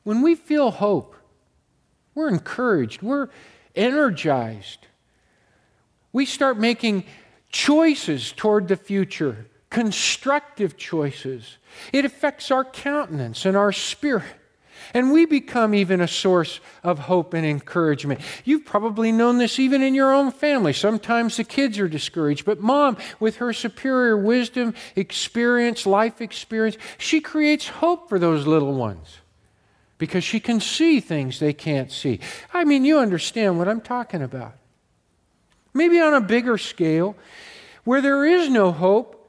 When 0.03 0.21
we 0.21 0.35
feel 0.35 0.71
hope, 0.71 1.15
we're 2.15 2.29
encouraged, 2.29 3.01
we're 3.01 3.29
energized. 3.75 4.87
We 6.11 6.25
start 6.25 6.59
making 6.59 7.05
choices 7.51 8.31
toward 8.31 8.67
the 8.67 8.75
future, 8.75 9.47
constructive 9.69 10.77
choices. 10.77 11.57
It 11.91 12.05
affects 12.05 12.51
our 12.51 12.63
countenance 12.63 13.45
and 13.45 13.57
our 13.57 13.71
spirit. 13.71 14.25
And 14.93 15.11
we 15.11 15.25
become 15.25 15.73
even 15.73 16.01
a 16.01 16.07
source 16.07 16.59
of 16.83 16.99
hope 16.99 17.33
and 17.33 17.45
encouragement. 17.45 18.19
You've 18.43 18.65
probably 18.65 19.11
known 19.11 19.37
this 19.37 19.57
even 19.57 19.81
in 19.81 19.95
your 19.95 20.13
own 20.13 20.31
family. 20.31 20.73
Sometimes 20.73 21.37
the 21.37 21.43
kids 21.43 21.79
are 21.79 21.87
discouraged, 21.87 22.45
but 22.45 22.59
mom, 22.59 22.97
with 23.19 23.37
her 23.37 23.53
superior 23.53 24.17
wisdom, 24.17 24.73
experience, 24.95 25.85
life 25.85 26.21
experience, 26.21 26.77
she 26.97 27.21
creates 27.21 27.67
hope 27.67 28.09
for 28.09 28.19
those 28.19 28.45
little 28.45 28.73
ones 28.73 29.19
because 29.97 30.23
she 30.23 30.39
can 30.39 30.59
see 30.59 30.99
things 30.99 31.39
they 31.39 31.53
can't 31.53 31.91
see. 31.91 32.19
I 32.53 32.63
mean, 32.63 32.85
you 32.85 32.99
understand 32.99 33.57
what 33.57 33.67
I'm 33.67 33.81
talking 33.81 34.21
about. 34.21 34.55
Maybe 35.73 35.99
on 35.99 36.13
a 36.13 36.21
bigger 36.21 36.57
scale, 36.57 37.15
where 37.83 38.01
there 38.01 38.25
is 38.25 38.49
no 38.49 38.71
hope, 38.71 39.19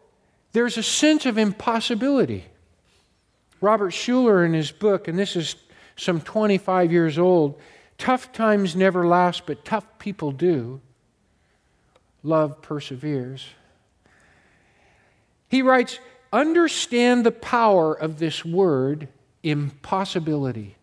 there's 0.52 0.76
a 0.76 0.82
sense 0.82 1.26
of 1.26 1.38
impossibility. 1.38 2.44
Robert 3.60 3.92
Schuller, 3.92 4.44
in 4.44 4.52
his 4.52 4.70
book, 4.70 5.08
and 5.08 5.18
this 5.18 5.36
is 5.36 5.56
some 5.96 6.20
25 6.20 6.92
years 6.92 7.18
old, 7.18 7.58
Tough 7.98 8.32
Times 8.32 8.76
Never 8.76 9.06
Last, 9.06 9.46
but 9.46 9.64
Tough 9.64 9.98
People 9.98 10.32
Do. 10.32 10.80
Love 12.22 12.60
perseveres. 12.62 13.46
He 15.48 15.62
writes, 15.62 15.98
Understand 16.32 17.24
the 17.24 17.30
power 17.30 17.94
of 17.94 18.18
this 18.18 18.44
word, 18.44 19.08
impossibility. 19.44 20.76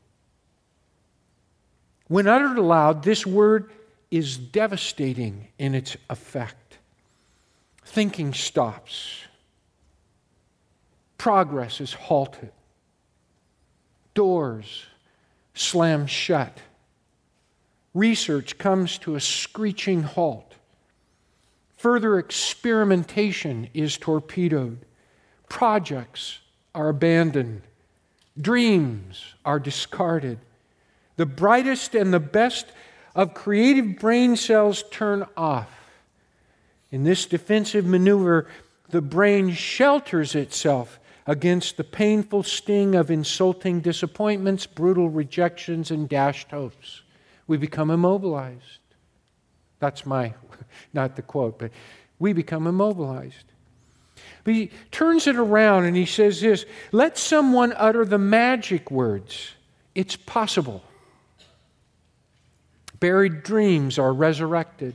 When 2.07 2.27
uttered 2.27 2.57
aloud, 2.57 3.03
this 3.03 3.25
word 3.25 3.71
is 4.09 4.37
devastating 4.37 5.47
in 5.57 5.75
its 5.75 5.97
effect. 6.09 6.77
Thinking 7.83 8.33
stops, 8.33 9.17
progress 11.17 11.81
is 11.81 11.93
halted 11.93 12.51
doors 14.13 14.85
slam 15.53 16.07
shut. 16.07 16.59
Research 17.93 18.57
comes 18.57 18.97
to 18.99 19.15
a 19.15 19.19
screeching 19.19 20.03
halt. 20.03 20.55
Further 21.77 22.19
experimentation 22.19 23.69
is 23.73 23.97
torpedoed. 23.97 24.85
Projects 25.49 26.39
are 26.73 26.89
abandoned. 26.89 27.63
Dreams 28.39 29.35
are 29.43 29.59
discarded. 29.59 30.39
The 31.17 31.25
brightest 31.25 31.95
and 31.95 32.13
the 32.13 32.19
best 32.19 32.67
of 33.13 33.33
creative 33.33 33.99
brain 33.99 34.35
cells 34.35 34.83
turn 34.91 35.25
off. 35.35 35.69
In 36.91 37.03
this 37.03 37.25
defensive 37.25 37.85
maneuver, 37.85 38.47
the 38.89 39.01
brain 39.01 39.51
shelters 39.51 40.35
itself 40.35 40.99
against 41.27 41.77
the 41.77 41.83
painful 41.83 42.43
sting 42.43 42.95
of 42.95 43.11
insulting 43.11 43.79
disappointments, 43.79 44.65
brutal 44.65 45.09
rejections, 45.09 45.91
and 45.91 46.09
dashed 46.09 46.51
hopes. 46.51 47.01
We 47.47 47.57
become 47.57 47.89
immobilized. 47.89 48.79
That's 49.79 50.05
my, 50.05 50.33
not 50.93 51.15
the 51.15 51.21
quote, 51.21 51.59
but 51.59 51.71
we 52.19 52.33
become 52.33 52.67
immobilized. 52.67 53.50
But 54.43 54.53
he 54.53 54.71
turns 54.89 55.27
it 55.27 55.35
around 55.35 55.85
and 55.85 55.95
he 55.95 56.05
says 56.05 56.41
this 56.41 56.65
let 56.91 57.17
someone 57.17 57.73
utter 57.75 58.05
the 58.05 58.17
magic 58.17 58.89
words. 58.89 59.51
It's 59.93 60.15
possible. 60.15 60.83
Buried 62.99 63.43
dreams 63.43 63.97
are 63.99 64.13
resurrected. 64.13 64.93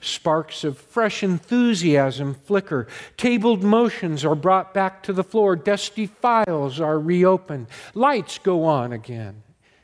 Sparks 0.00 0.62
of 0.62 0.78
fresh 0.78 1.22
enthusiasm 1.22 2.34
flicker. 2.34 2.86
Tabled 3.16 3.62
motions 3.62 4.24
are 4.24 4.34
brought 4.34 4.74
back 4.74 5.02
to 5.04 5.12
the 5.12 5.24
floor. 5.24 5.56
Dusty 5.56 6.06
files 6.06 6.80
are 6.80 6.98
reopened. 6.98 7.66
Lights 7.94 8.38
go 8.38 8.64
on 8.64 8.92
again 8.92 9.42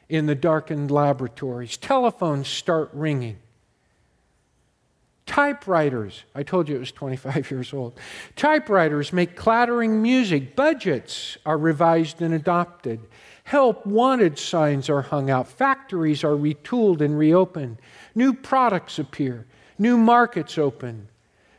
in 0.09 0.27
the 0.27 0.35
darkened 0.35 0.91
laboratories. 0.91 1.77
Telephones 1.77 2.47
start 2.47 2.91
ringing. 2.93 3.39
Typewriters, 5.33 6.25
I 6.35 6.43
told 6.43 6.69
you 6.69 6.77
it 6.77 6.81
was 6.81 6.93
25 6.93 7.51
years 7.51 7.73
old. 7.73 7.99
Typewriters 8.37 9.15
make 9.15 9.35
clattering 9.35 10.03
music. 10.03 10.55
Budgets 10.55 11.39
are 11.47 11.57
revised 11.57 12.21
and 12.21 12.35
adopted. 12.35 13.01
Help 13.45 13.87
wanted 13.87 14.39
signs 14.39 14.91
are 14.91 15.01
hung 15.01 15.31
out. 15.31 15.49
Factories 15.49 16.23
are 16.23 16.37
retooled 16.37 17.01
and 17.01 17.17
reopened. 17.17 17.79
New 18.15 18.35
products 18.35 18.99
appear. 18.99 19.47
New 19.79 19.97
markets 19.97 20.59
open. 20.59 21.09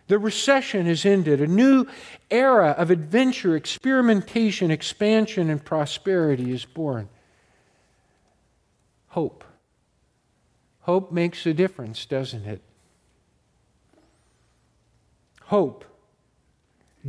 The 0.06 0.20
recession 0.20 0.86
has 0.86 1.04
ended. 1.04 1.42
A 1.42 1.48
new 1.48 1.88
era 2.30 2.76
of 2.78 2.92
adventure, 2.92 3.56
experimentation, 3.56 4.70
expansion, 4.70 5.50
and 5.50 5.66
prosperity 5.66 6.52
is 6.52 6.64
born. 6.64 7.10
Hope. 9.08 9.44
Hope 10.82 11.12
makes 11.12 11.44
a 11.48 11.56
difference, 11.56 12.06
doesn't 12.06 12.46
it? 12.46 12.62
Hope 15.46 15.86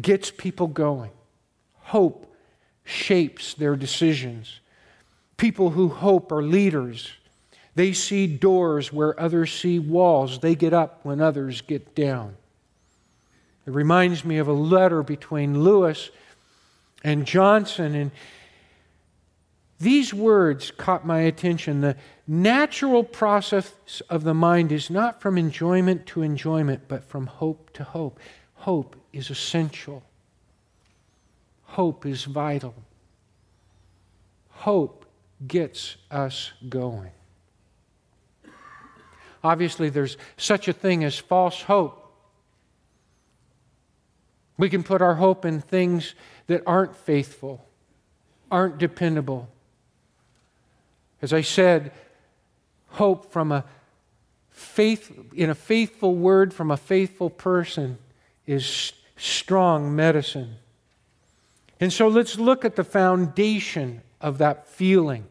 gets 0.01 0.31
people 0.31 0.67
going. 0.67 1.11
Hope 1.81 2.35
shapes 2.85 3.55
their 3.55 3.77
decisions. 3.77 4.61
People 5.37 5.71
who 5.71 5.89
hope 5.89 6.33
are 6.33 6.43
leaders. 6.43 7.13
They 7.75 7.93
see 7.93 8.27
doors 8.27 8.93
where 8.93 9.19
others 9.19 9.53
see 9.53 9.79
walls. 9.79 10.39
They 10.39 10.55
get 10.55 10.73
up 10.73 11.01
when 11.05 11.21
others 11.21 11.61
get 11.61 11.95
down. 11.95 12.37
It 13.67 13.73
reminds 13.73 14.25
me 14.25 14.39
of 14.39 14.49
a 14.49 14.53
letter 14.53 15.03
between 15.03 15.63
Lewis 15.63 16.11
and 17.03 17.27
Johnson. 17.27 17.95
And 17.95 18.11
these 19.81 20.15
words 20.15 20.71
caught 20.71 21.07
my 21.07 21.21
attention. 21.21 21.81
The 21.81 21.97
natural 22.27 23.03
process 23.05 23.73
of 24.09 24.25
the 24.25 24.35
mind 24.35 24.73
is 24.73 24.89
not 24.89 25.21
from 25.21 25.37
enjoyment 25.37 26.07
to 26.07 26.23
enjoyment, 26.23 26.83
but 26.89 27.05
from 27.05 27.27
hope 27.27 27.73
to 27.75 27.85
hope. 27.85 28.21
Hope 28.55 28.97
is 29.13 29.31
essential, 29.31 30.03
hope 31.65 32.07
is 32.07 32.25
vital. 32.25 32.75
Hope 34.49 35.05
gets 35.47 35.97
us 36.11 36.53
going. 36.69 37.11
Obviously, 39.43 39.91
there's 39.91 40.17
such 40.39 40.69
a 40.69 40.73
thing 40.73 41.05
as 41.05 41.19
false 41.19 41.61
hope. 41.61 42.01
We 44.57 44.71
can 44.71 44.83
put 44.83 45.03
our 45.03 45.17
hope 45.17 45.45
in 45.45 45.61
things 45.61 46.15
that 46.47 46.63
aren't 46.67 46.97
faithful, 46.97 47.67
aren't 48.51 48.79
dependable. 48.79 49.51
As 51.25 51.33
I 51.33 51.41
said, 51.41 51.91
hope 52.91 53.33
from 53.33 53.51
a 53.51 53.65
faith 54.51 55.11
in 55.35 55.49
a 55.49 55.55
faithful 55.55 56.15
word 56.15 56.53
from 56.53 56.71
a 56.71 56.77
faithful 56.77 57.31
person 57.31 57.97
is 58.47 58.93
strong 59.17 59.97
medicine. 59.97 60.57
And 61.81 61.91
so 61.91 62.09
let's 62.09 62.39
look 62.39 62.67
at 62.67 62.77
the 62.77 62.85
foundation 62.85 64.03
of 64.21 64.37
that 64.37 64.69
feeling 64.69 65.27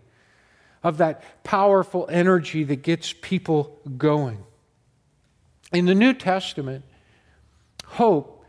of 0.83 0.97
that 0.97 1.43
powerful 1.43 2.07
energy 2.09 2.63
that 2.63 2.77
gets 2.77 3.13
people 3.13 3.77
going. 3.95 4.43
In 5.71 5.85
the 5.85 5.93
New 5.93 6.15
Testament, 6.15 6.85
hope 7.85 8.43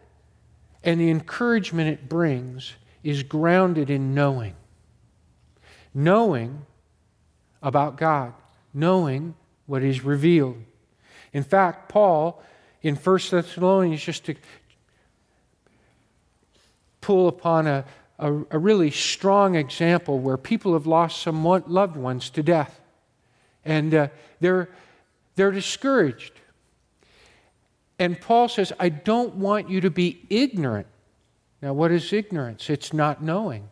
and 0.82 0.98
the 0.98 1.10
encouragement 1.10 1.90
it 1.90 2.08
brings 2.08 2.72
is 3.02 3.22
grounded 3.22 3.90
in 3.90 4.14
knowing. 4.14 4.54
Knowing 5.92 6.64
about 7.64 7.96
God, 7.96 8.32
knowing 8.72 9.34
what 9.66 9.82
is 9.82 10.04
revealed. 10.04 10.62
In 11.32 11.42
fact, 11.42 11.88
Paul 11.88 12.40
in 12.84 12.96
1 12.96 13.18
Thessalonians, 13.30 14.04
just 14.04 14.26
to 14.26 14.34
pull 17.00 17.28
upon 17.28 17.66
a, 17.66 17.84
a, 18.18 18.32
a 18.50 18.58
really 18.58 18.90
strong 18.90 19.56
example 19.56 20.18
where 20.18 20.36
people 20.36 20.74
have 20.74 20.86
lost 20.86 21.22
some 21.22 21.42
loved 21.42 21.96
ones 21.96 22.28
to 22.30 22.42
death. 22.42 22.78
And 23.64 23.94
uh, 23.94 24.08
they're, 24.40 24.68
they're 25.34 25.50
discouraged. 25.50 26.32
And 27.98 28.20
Paul 28.20 28.48
says, 28.48 28.70
I 28.78 28.90
don't 28.90 29.36
want 29.36 29.70
you 29.70 29.80
to 29.80 29.90
be 29.90 30.26
ignorant. 30.28 30.86
Now, 31.62 31.72
what 31.72 31.90
is 31.90 32.12
ignorance? 32.12 32.68
It's 32.68 32.92
not 32.92 33.22
knowing. 33.22 33.70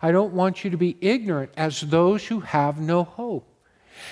I 0.00 0.12
don't 0.12 0.34
want 0.34 0.64
you 0.64 0.70
to 0.70 0.76
be 0.76 0.96
ignorant 1.00 1.52
as 1.56 1.80
those 1.80 2.26
who 2.26 2.40
have 2.40 2.80
no 2.80 3.04
hope. 3.04 3.46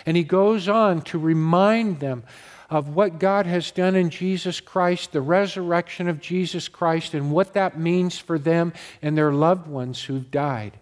And 0.07 0.17
he 0.17 0.25
goes 0.25 0.69
on 0.69 1.03
to 1.03 1.19
remind 1.19 2.01
them 2.01 2.25
of 2.71 2.89
what 2.89 3.19
God 3.19 3.47
has 3.47 3.71
done 3.71 3.95
in 3.95 4.11
Jesus 4.11 4.61
Christ, 4.61 5.13
the 5.13 5.21
resurrection 5.21 6.09
of 6.09 6.21
Jesus 6.21 6.69
Christ, 6.69 7.15
and 7.15 7.31
what 7.31 7.55
that 7.55 7.79
means 7.79 8.19
for 8.19 8.39
them 8.39 8.73
and 9.03 9.17
their 9.17 9.33
loved 9.33 9.67
ones 9.67 10.03
who've 10.03 10.31
died. 10.31 10.79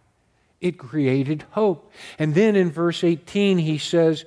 It 0.61 0.79
created 0.79 1.45
hope. 1.51 1.93
And 2.19 2.35
then 2.35 2.55
in 2.55 2.71
verse 2.71 3.03
18, 3.03 3.59
he 3.59 3.79
says, 3.79 4.25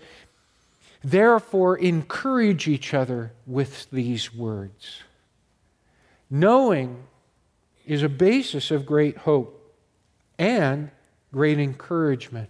Therefore, 1.03 1.77
encourage 1.77 2.67
each 2.67 2.93
other 2.93 3.31
with 3.47 3.89
these 3.89 4.33
words. 4.33 5.03
Knowing 6.29 7.03
is 7.85 8.03
a 8.03 8.09
basis 8.09 8.71
of 8.71 8.85
great 8.85 9.17
hope 9.19 9.54
and 10.37 10.91
great 11.31 11.59
encouragement. 11.59 12.49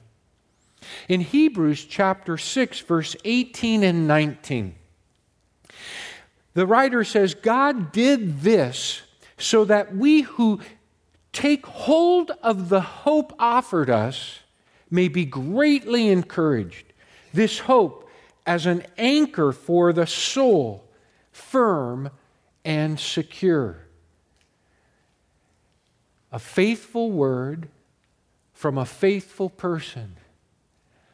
In 1.10 1.22
Hebrews 1.22 1.86
chapter 1.86 2.38
6, 2.38 2.80
verse 2.82 3.16
18 3.26 3.84
and 3.84 4.08
19, 4.08 4.76
the 6.54 6.68
writer 6.68 7.04
says, 7.04 7.34
God 7.34 7.92
did 7.92 8.42
this 8.42 9.02
so 9.38 9.66
that 9.66 9.96
we 9.96 10.22
who 10.22 10.62
take 11.34 11.66
hold 11.66 12.32
of 12.42 12.70
the 12.70 12.82
hope 12.82 13.34
offered 13.40 13.90
us 13.90 14.40
may 14.90 15.08
be 15.08 15.26
greatly 15.26 16.08
encouraged. 16.08 16.94
This 17.34 17.60
hope 17.60 18.10
as 18.46 18.66
an 18.66 18.84
anchor 18.98 19.52
for 19.52 19.92
the 19.92 20.08
soul, 20.08 20.88
firm 21.32 22.10
and 22.64 23.00
secure. 23.00 23.80
A 26.32 26.40
faithful 26.40 27.12
word 27.12 27.68
from 28.66 28.80
a 28.80 28.84
faithful 28.84 29.48
person. 29.48 30.16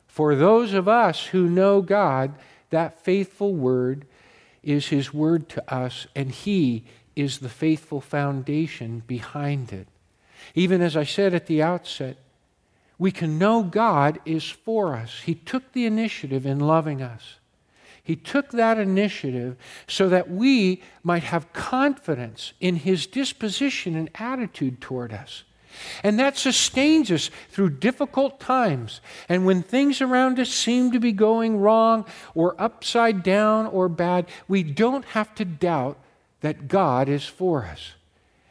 For 0.08 0.36
those 0.36 0.72
of 0.72 0.88
us 0.88 1.26
who 1.26 1.50
know 1.50 1.82
God, 1.82 2.34
that 2.70 3.04
faithful 3.04 3.54
word 3.54 4.06
is 4.64 4.88
His 4.88 5.14
word 5.14 5.50
to 5.50 5.74
us, 5.74 6.08
and 6.16 6.32
He 6.32 6.86
is 7.14 7.40
the 7.40 7.50
faithful 7.50 8.00
foundation 8.00 9.04
behind 9.06 9.74
it. 9.74 9.90
Even 10.56 10.82
as 10.82 10.96
I 10.96 11.04
said 11.04 11.34
at 11.34 11.48
the 11.48 11.62
outset, 11.62 12.16
we 12.98 13.12
can 13.12 13.38
know 13.38 13.64
God 13.64 14.22
is 14.24 14.50
for 14.50 14.96
us. 14.96 15.20
He 15.26 15.36
took 15.36 15.74
the 15.74 15.86
initiative 15.86 16.46
in 16.46 16.62
loving 16.62 17.02
us. 17.02 17.36
He 18.02 18.16
took 18.16 18.52
that 18.52 18.80
initiative 18.80 19.58
so 19.88 20.08
that 20.08 20.32
we 20.32 20.82
might 21.04 21.24
have 21.24 21.52
confidence 21.52 22.54
in 22.62 22.78
His 22.78 23.06
disposition 23.08 23.98
and 23.98 24.10
attitude 24.16 24.80
toward 24.80 25.12
us. 25.12 25.44
And 26.04 26.20
that 26.20 26.38
sustains 26.38 27.12
us 27.12 27.30
through 27.50 27.72
difficult 27.72 28.40
times. 28.40 29.02
And 29.30 29.46
when 29.46 29.64
things 29.64 30.02
around 30.02 30.40
us 30.40 30.50
seem 30.50 30.92
to 30.92 31.00
be 31.00 31.12
going 31.12 31.58
wrong 31.58 32.06
or 32.34 32.60
upside 32.62 33.24
down 33.24 33.68
or 33.68 33.90
bad, 33.90 34.28
we 34.48 34.64
don't 34.64 35.06
have 35.06 35.34
to 35.36 35.46
doubt 35.46 35.98
that 36.42 36.68
God 36.68 37.08
is 37.10 37.26
for 37.26 37.66
us. 37.66 37.94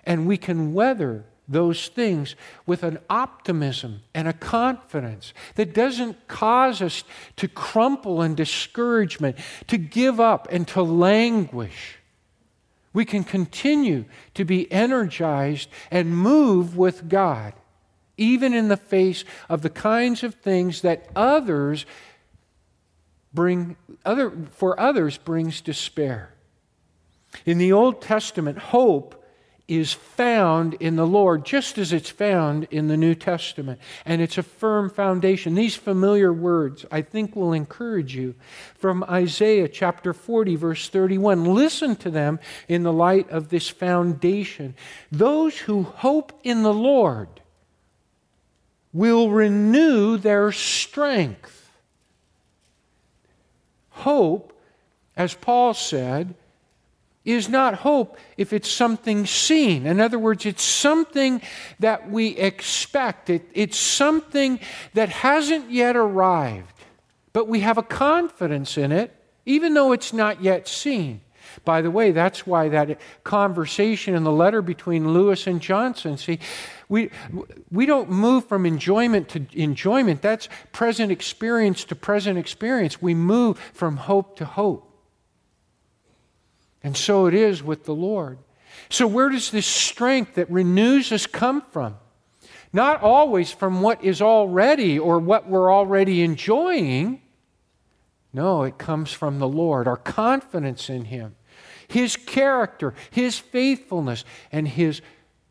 And 0.05 0.27
we 0.27 0.37
can 0.37 0.73
weather 0.73 1.25
those 1.51 1.89
things 1.89 2.37
with 2.65 2.85
an 2.85 2.99
optimism 3.11 4.03
and 4.15 4.29
a 4.29 4.33
confidence 4.33 5.35
that 5.57 5.75
doesn't 5.75 6.29
cause 6.29 6.81
us 6.81 7.03
to 7.37 7.49
crumple 7.49 8.23
in 8.23 8.37
discouragement, 8.37 9.37
to 9.67 9.77
give 9.77 10.21
up, 10.21 10.47
and 10.53 10.67
to 10.69 10.81
languish. 10.81 12.00
We 12.93 13.05
can 13.05 13.25
continue 13.25 14.05
to 14.35 14.45
be 14.45 14.71
energized 14.73 15.69
and 15.91 16.17
move 16.17 16.77
with 16.77 17.09
God, 17.09 17.55
even 18.17 18.53
in 18.53 18.69
the 18.69 18.77
face 18.77 19.25
of 19.49 19.63
the 19.63 19.71
kinds 19.71 20.23
of 20.23 20.35
things 20.35 20.83
that 20.83 21.09
others 21.15 21.87
bring 23.33 23.77
other 24.05 24.33
for 24.51 24.79
others 24.79 25.17
brings 25.17 25.61
despair. 25.61 26.35
In 27.47 27.59
the 27.59 27.73
Old 27.73 28.03
Testament, 28.03 28.59
hope 28.59 29.20
is 29.71 29.93
found 29.93 30.75
in 30.75 30.97
the 30.97 31.07
Lord, 31.07 31.45
just 31.45 31.79
as 31.79 31.93
it's 31.93 32.11
found 32.11 32.67
in 32.73 32.89
the 32.89 32.97
New 32.97 33.15
Testament. 33.15 33.79
And 34.05 34.21
it's 34.21 34.37
a 34.37 34.43
firm 34.43 34.91
foundation. 34.91 35.55
These 35.55 35.77
familiar 35.77 36.33
words, 36.33 36.85
I 36.91 37.03
think, 37.03 37.37
will 37.37 37.53
encourage 37.53 38.17
you. 38.17 38.35
From 38.75 39.05
Isaiah 39.05 39.69
chapter 39.69 40.13
40, 40.13 40.57
verse 40.57 40.89
31, 40.89 41.45
listen 41.45 41.95
to 41.97 42.11
them 42.11 42.41
in 42.67 42.83
the 42.83 42.93
light 42.93 43.31
of 43.31 43.51
this 43.51 43.69
foundation. 43.69 44.75
Those 45.13 45.57
who 45.57 45.85
hope 45.85 46.33
in 46.43 46.65
the 46.65 46.75
Lord 46.75 47.29
will 48.93 49.31
renew 49.31 50.17
their 50.17 50.51
strength. 50.51 51.71
Hope, 53.91 54.53
as 55.17 55.35
Paul 55.35 55.75
said, 55.75 56.35
is 57.33 57.49
not 57.49 57.75
hope 57.75 58.17
if 58.37 58.53
it's 58.53 58.71
something 58.71 59.27
seen. 59.27 59.87
In 59.87 60.01
other 60.01 60.19
words, 60.19 60.47
it's 60.47 60.63
something 60.63 61.41
that 61.79 62.11
we 62.11 62.29
expect, 62.37 63.31
it, 63.31 63.49
it's 63.55 63.79
something 63.79 64.61
that 64.95 65.09
hasn't 65.09 65.71
yet 65.71 65.97
arrived, 65.97 66.75
but 67.33 67.49
we 67.49 67.61
have 67.61 67.79
a 67.79 67.83
confidence 67.83 68.79
in 68.79 68.93
it, 68.93 69.15
even 69.47 69.75
though 69.75 69.93
it's 69.93 70.13
not 70.13 70.43
yet 70.43 70.69
seen. 70.69 71.21
By 71.65 71.83
the 71.83 71.91
way, 71.91 72.13
that's 72.13 72.47
why 72.47 72.69
that 72.69 73.01
conversation 73.25 74.15
in 74.15 74.25
the 74.25 74.33
letter 74.33 74.63
between 74.63 75.13
Lewis 75.13 75.47
and 75.47 75.61
Johnson, 75.61 76.17
see, 76.17 76.39
we, 76.89 77.11
we 77.71 77.87
don't 77.87 78.11
move 78.11 78.47
from 78.47 78.67
enjoyment 78.67 79.29
to 79.31 79.47
enjoyment. 79.53 80.23
That's 80.23 80.49
present 80.73 81.13
experience 81.13 81.85
to 81.85 81.95
present 81.95 82.39
experience. 82.39 83.03
We 83.03 83.15
move 83.15 83.59
from 83.59 83.97
hope 83.97 84.37
to 84.37 84.45
hope. 84.45 84.90
And 86.83 86.97
so 86.97 87.27
it 87.27 87.35
is 87.35 87.63
with 87.63 87.85
the 87.85 87.95
Lord. 87.95 88.39
So, 88.89 89.07
where 89.07 89.29
does 89.29 89.51
this 89.51 89.67
strength 89.67 90.35
that 90.35 90.51
renews 90.51 91.13
us 91.13 91.27
come 91.27 91.63
from? 91.63 91.97
Not 92.73 93.03
always 93.03 93.51
from 93.51 93.83
what 93.83 94.03
is 94.03 94.23
already 94.23 94.99
or 94.99 95.19
what 95.19 95.49
we're 95.49 95.73
already 95.73 96.23
enjoying. 96.23 97.21
No, 98.33 98.63
it 98.63 98.79
comes 98.79 99.13
from 99.13 99.39
the 99.39 99.49
Lord, 99.49 99.89
our 99.89 99.97
confidence 99.97 100.89
in 100.89 101.07
Him, 101.07 101.35
His 101.89 102.17
character, 102.17 102.95
His 103.11 103.39
faithfulness, 103.39 104.25
and 104.53 104.69
His 104.69 105.03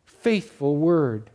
faithful 0.06 0.78
word. 0.78 1.30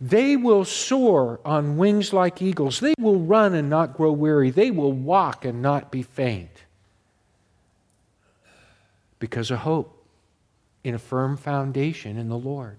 They 0.00 0.36
will 0.36 0.64
soar 0.64 1.40
on 1.44 1.76
wings 1.76 2.12
like 2.12 2.42
eagles. 2.42 2.80
They 2.80 2.94
will 2.98 3.20
run 3.20 3.54
and 3.54 3.70
not 3.70 3.96
grow 3.96 4.12
weary. 4.12 4.50
They 4.50 4.70
will 4.70 4.92
walk 4.92 5.44
and 5.44 5.62
not 5.62 5.90
be 5.90 6.02
faint 6.02 6.65
because 9.26 9.50
of 9.50 9.58
hope 9.58 10.06
in 10.84 10.94
a 10.94 11.00
firm 11.00 11.36
foundation 11.36 12.16
in 12.16 12.28
the 12.28 12.38
Lord. 12.38 12.78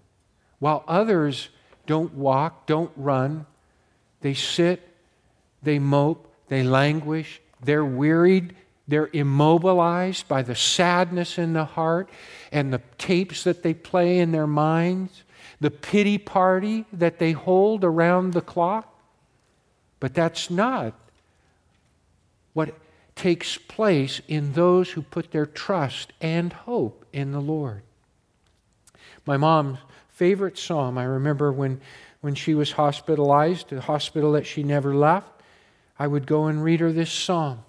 While 0.59 0.85
others 0.87 1.49
don't 1.85 2.13
walk, 2.13 2.65
don't 2.65 2.91
run, 2.95 3.45
they 4.21 4.33
sit, 4.33 4.81
they 5.61 5.77
mope, 5.77 6.33
they 6.47 6.63
languish, 6.63 7.41
they're 7.61 7.83
wearied, 7.83 8.55
they're 8.87 9.09
immobilized 9.11 10.29
by 10.29 10.41
the 10.41 10.55
sadness 10.55 11.37
in 11.37 11.51
the 11.51 11.65
heart 11.65 12.09
and 12.49 12.71
the 12.71 12.81
tapes 12.97 13.43
that 13.43 13.61
they 13.61 13.73
play 13.73 14.19
in 14.19 14.31
their 14.31 14.47
minds, 14.47 15.23
the 15.59 15.69
pity 15.69 16.17
party 16.17 16.85
that 16.93 17.19
they 17.19 17.33
hold 17.33 17.83
around 17.83 18.31
the 18.31 18.41
clock. 18.41 18.97
But 19.99 20.13
that's 20.13 20.49
not 20.49 20.93
what 22.53 22.73
takes 23.17 23.57
place 23.57 24.21
in 24.27 24.53
those 24.53 24.91
who 24.91 25.01
put 25.01 25.31
their 25.31 25.45
trust 25.45 26.13
and 26.21 26.53
hope 26.53 27.05
in 27.11 27.31
the 27.31 27.41
Lord. 27.41 27.81
My 29.25 29.35
mom's 29.35 29.79
favorite 30.07 30.57
psalm, 30.57 30.97
I 30.97 31.03
remember 31.03 31.51
when, 31.51 31.81
when 32.21 32.35
she 32.35 32.53
was 32.53 32.71
hospitalized, 32.71 33.73
a 33.73 33.81
hospital 33.81 34.31
that 34.33 34.45
she 34.45 34.63
never 34.63 34.95
left, 34.95 35.29
I 35.99 36.07
would 36.07 36.27
go 36.27 36.45
and 36.45 36.63
read 36.63 36.79
her 36.79 36.91
this 36.91 37.11
psalm. 37.11 37.63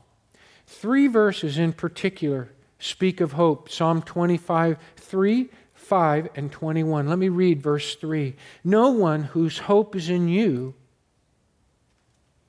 Three 0.66 1.08
verses 1.08 1.58
in 1.58 1.72
particular 1.72 2.50
speak 2.78 3.20
of 3.20 3.32
hope 3.32 3.70
Psalm 3.70 4.02
25, 4.02 4.76
3, 4.96 5.48
5, 5.74 6.28
and 6.34 6.52
21. 6.52 7.08
Let 7.08 7.18
me 7.18 7.30
read 7.30 7.62
verse 7.62 7.96
3. 7.96 8.36
No 8.62 8.90
one 8.90 9.24
whose 9.24 9.58
hope 9.58 9.96
is 9.96 10.10
in 10.10 10.28
you, 10.28 10.74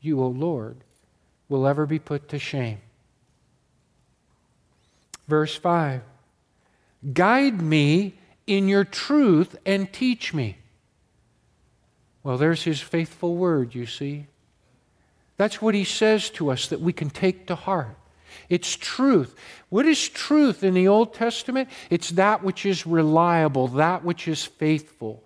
you, 0.01 0.21
O 0.21 0.27
Lord, 0.27 0.77
will 1.47 1.65
ever 1.65 1.85
be 1.85 1.99
put 1.99 2.27
to 2.29 2.39
shame. 2.39 2.79
Verse 5.29 5.55
5 5.55 6.01
Guide 7.13 7.61
me 7.61 8.15
in 8.47 8.67
your 8.67 8.83
truth 8.83 9.55
and 9.65 9.93
teach 9.93 10.33
me. 10.33 10.57
Well, 12.23 12.37
there's 12.37 12.63
his 12.63 12.81
faithful 12.81 13.35
word, 13.37 13.73
you 13.73 13.85
see. 13.85 14.25
That's 15.37 15.61
what 15.61 15.75
he 15.75 15.85
says 15.85 16.29
to 16.31 16.51
us 16.51 16.67
that 16.67 16.81
we 16.81 16.91
can 16.91 17.09
take 17.09 17.47
to 17.47 17.55
heart. 17.55 17.95
It's 18.49 18.75
truth. 18.75 19.35
What 19.69 19.85
is 19.85 20.09
truth 20.09 20.63
in 20.63 20.73
the 20.73 20.87
Old 20.87 21.13
Testament? 21.13 21.69
It's 21.89 22.09
that 22.11 22.43
which 22.43 22.65
is 22.65 22.85
reliable, 22.85 23.69
that 23.69 24.03
which 24.03 24.27
is 24.27 24.43
faithful. 24.43 25.23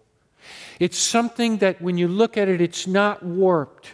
It's 0.80 0.98
something 0.98 1.58
that 1.58 1.82
when 1.82 1.98
you 1.98 2.08
look 2.08 2.38
at 2.38 2.50
it, 2.50 2.62
it's 2.62 2.86
not 2.86 3.24
warped 3.24 3.94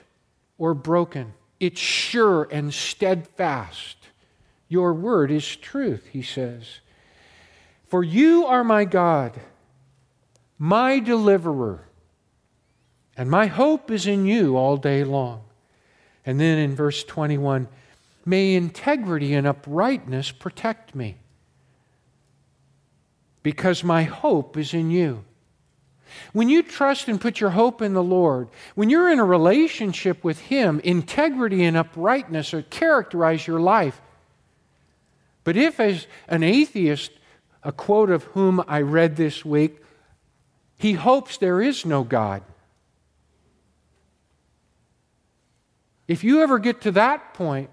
or 0.58 0.74
broken. 0.74 1.34
It's 1.60 1.80
sure 1.80 2.48
and 2.52 2.74
steadfast. 2.74 3.99
Your 4.70 4.94
word 4.94 5.32
is 5.32 5.56
truth, 5.56 6.08
he 6.12 6.22
says. 6.22 6.80
For 7.88 8.04
you 8.04 8.46
are 8.46 8.64
my 8.64 8.86
God, 8.86 9.40
my 10.60 11.00
deliverer, 11.00 11.88
and 13.18 13.30
my 13.30 13.48
hope 13.48 13.90
is 13.90 14.06
in 14.06 14.28
you 14.28 14.56
all 14.56 14.78
day 14.78 15.04
long. 15.04 15.42
And 16.24 16.40
then 16.40 16.60
in 16.60 16.76
verse 16.76 17.04
21, 17.04 17.68
may 18.26 18.54
integrity 18.54 19.34
and 19.34 19.48
uprightness 19.48 20.32
protect 20.32 20.94
me, 20.94 21.18
because 23.42 23.84
my 23.84 24.04
hope 24.04 24.56
is 24.56 24.76
in 24.76 24.92
you. 24.92 25.26
When 26.34 26.48
you 26.50 26.62
trust 26.62 27.08
and 27.08 27.20
put 27.20 27.40
your 27.40 27.52
hope 27.52 27.82
in 27.82 27.94
the 27.94 28.04
Lord, 28.04 28.50
when 28.76 28.90
you're 28.92 29.12
in 29.12 29.20
a 29.20 29.26
relationship 29.26 30.24
with 30.24 30.40
Him, 30.40 30.80
integrity 30.84 31.64
and 31.64 31.76
uprightness 31.76 32.54
are 32.54 32.62
characterize 32.62 33.48
your 33.48 33.60
life. 33.60 34.00
But 35.50 35.58
if, 35.58 35.80
as 35.80 36.06
an 36.28 36.44
atheist, 36.44 37.10
a 37.64 37.72
quote 37.72 38.12
of 38.12 38.24
whom 38.36 38.64
I 38.68 38.82
read 38.82 39.16
this 39.16 39.44
week, 39.44 39.82
he 40.78 40.94
hopes 40.94 41.38
there 41.38 41.60
is 41.60 41.88
no 41.88 42.04
God. 42.04 42.44
If 46.08 46.24
you 46.24 46.44
ever 46.44 46.60
get 46.60 46.82
to 46.82 46.92
that 46.92 47.34
point, 47.34 47.72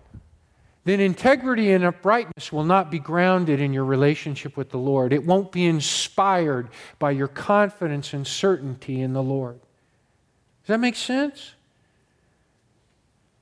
then 0.85 1.01
integrity 1.01 1.71
and 1.71 1.85
uprightness 1.85 2.51
will 2.51 2.65
not 2.65 2.91
be 2.91 2.99
grounded 2.99 3.61
in 3.61 3.75
your 3.75 3.85
relationship 3.85 4.57
with 4.57 4.71
the 4.71 4.79
Lord. 4.79 5.13
It 5.13 5.27
won't 5.27 5.53
be 5.53 5.67
inspired 5.67 6.71
by 6.99 7.11
your 7.11 7.29
confidence 7.29 8.15
and 8.15 8.27
certainty 8.27 9.03
in 9.03 9.13
the 9.13 9.23
Lord. 9.23 9.61
Does 10.63 10.69
that 10.69 10.81
make 10.81 10.97
sense? 10.97 11.53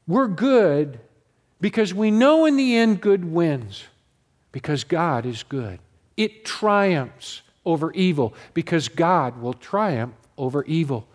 We're 0.08 0.26
good 0.26 0.98
because 1.60 1.94
we 1.94 2.10
know 2.10 2.46
in 2.46 2.56
the 2.56 2.74
end 2.74 3.00
good 3.00 3.24
wins 3.24 3.84
because 4.54 4.84
God 4.84 5.26
is 5.26 5.42
good. 5.42 5.80
It 6.16 6.44
triumphs 6.44 7.42
over 7.66 7.90
evil 7.90 8.34
because 8.54 8.86
God 8.86 9.42
will 9.42 9.52
triumph 9.52 10.14
over 10.38 10.62
evil. 10.66 11.08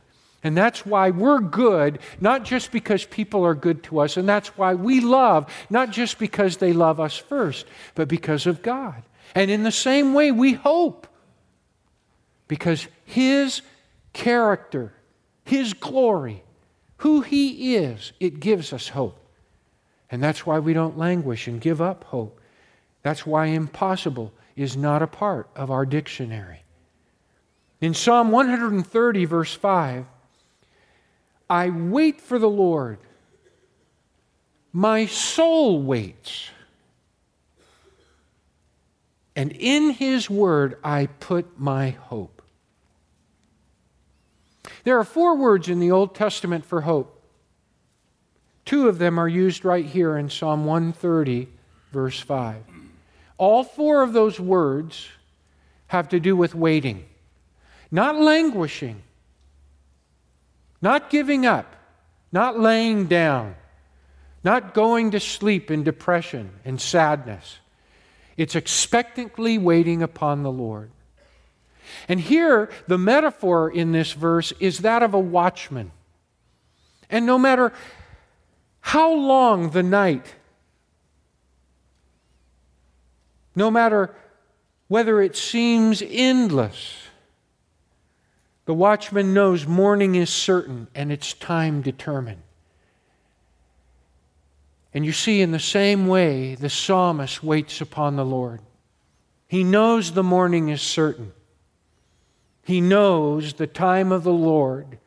And 0.43 0.57
that's 0.57 0.85
why 0.85 1.11
we're 1.11 1.39
good, 1.39 1.99
not 2.19 2.43
just 2.43 2.69
because 2.69 3.05
people 3.05 3.45
are 3.45 3.55
good 3.55 3.81
to 3.83 3.99
us, 4.01 4.17
and 4.17 4.27
that's 4.27 4.57
why 4.57 4.73
we 4.73 4.99
love, 4.99 5.49
not 5.69 5.89
just 5.89 6.19
because 6.19 6.57
they 6.57 6.73
love 6.73 6.99
us 6.99 7.15
first, 7.15 7.65
but 7.95 8.09
because 8.09 8.45
of 8.45 8.61
God. 8.61 9.03
And 9.33 9.49
in 9.49 9.63
the 9.63 9.71
same 9.71 10.13
way, 10.13 10.33
we 10.33 10.51
hope 10.51 11.07
because 12.49 12.89
His 13.05 13.61
character, 14.11 14.91
His 15.45 15.73
glory, 15.73 16.43
who 16.97 17.21
He 17.21 17.75
is, 17.75 18.11
it 18.19 18.41
gives 18.41 18.73
us 18.73 18.89
hope. 18.89 19.17
And 20.11 20.21
that's 20.21 20.45
why 20.45 20.59
we 20.59 20.73
don't 20.73 20.97
languish 20.97 21.47
and 21.47 21.61
give 21.61 21.81
up 21.81 22.03
hope. 22.03 22.38
That's 23.01 23.25
why 23.25 23.47
impossible 23.47 24.33
is 24.55 24.75
not 24.75 25.01
a 25.01 25.07
part 25.07 25.49
of 25.55 25.71
our 25.71 25.85
dictionary. 25.85 26.63
In 27.81 27.93
Psalm 27.93 28.31
130, 28.31 29.25
verse 29.25 29.53
5, 29.53 30.05
I 31.49 31.69
wait 31.69 32.19
for 32.19 32.37
the 32.37 32.49
Lord. 32.49 32.99
My 34.73 35.05
soul 35.05 35.81
waits. 35.81 36.49
And 39.35 39.53
in 39.53 39.91
his 39.91 40.29
word 40.29 40.77
I 40.83 41.05
put 41.05 41.59
my 41.59 41.91
hope. 41.91 42.41
There 44.83 44.99
are 44.99 45.05
four 45.05 45.37
words 45.37 45.69
in 45.69 45.79
the 45.79 45.91
Old 45.91 46.13
Testament 46.13 46.65
for 46.65 46.81
hope. 46.81 47.15
Two 48.65 48.87
of 48.87 48.99
them 48.99 49.17
are 49.17 49.27
used 49.27 49.65
right 49.65 49.85
here 49.85 50.17
in 50.17 50.29
Psalm 50.29 50.65
130, 50.65 51.47
verse 51.91 52.19
5. 52.19 52.78
All 53.39 53.63
four 53.63 54.03
of 54.03 54.11
those 54.11 54.37
words 54.39 55.07
have 55.87 56.09
to 56.09 56.19
do 56.19 56.35
with 56.35 56.53
waiting, 56.53 57.05
not 57.89 58.17
languishing, 58.17 59.01
not 60.81 61.09
giving 61.09 61.45
up, 61.45 61.73
not 62.33 62.59
laying 62.59 63.07
down, 63.07 63.55
not 64.43 64.73
going 64.73 65.11
to 65.11 65.21
sleep 65.21 65.71
in 65.71 65.83
depression 65.83 66.51
and 66.65 66.79
sadness. 66.81 67.59
It's 68.35 68.55
expectantly 68.55 69.57
waiting 69.57 70.03
upon 70.03 70.43
the 70.43 70.51
Lord. 70.51 70.91
And 72.09 72.19
here, 72.19 72.69
the 72.87 72.97
metaphor 72.97 73.71
in 73.71 73.93
this 73.93 74.11
verse 74.11 74.51
is 74.59 74.79
that 74.79 75.01
of 75.01 75.13
a 75.13 75.19
watchman. 75.19 75.91
And 77.09 77.25
no 77.25 77.39
matter 77.39 77.71
how 78.81 79.13
long 79.13 79.69
the 79.71 79.83
night, 79.83 80.35
no 83.59 83.69
matter 83.69 84.15
whether 84.87 85.21
it 85.21 85.35
seems 85.35 86.01
endless, 86.01 86.95
the 88.65 88.73
watchman 88.73 89.33
knows 89.33 89.67
morning 89.67 90.15
is 90.15 90.29
certain 90.29 90.87
and 90.95 91.11
its 91.11 91.33
time 91.33 91.81
determined. 91.81 92.41
And 94.93 95.05
you 95.05 95.11
see, 95.11 95.41
in 95.41 95.51
the 95.51 95.59
same 95.59 96.07
way, 96.07 96.55
the 96.55 96.69
psalmist 96.69 97.43
waits 97.43 97.81
upon 97.81 98.15
the 98.15 98.25
Lord. 98.25 98.61
He 99.47 99.63
knows 99.63 100.13
the 100.13 100.23
morning 100.23 100.69
is 100.69 100.81
certain. 100.81 101.33
He 102.63 102.79
knows 102.79 103.53
the 103.53 103.67
time 103.67 104.13
of 104.13 104.23
the 104.23 104.31
Lord 104.31 104.99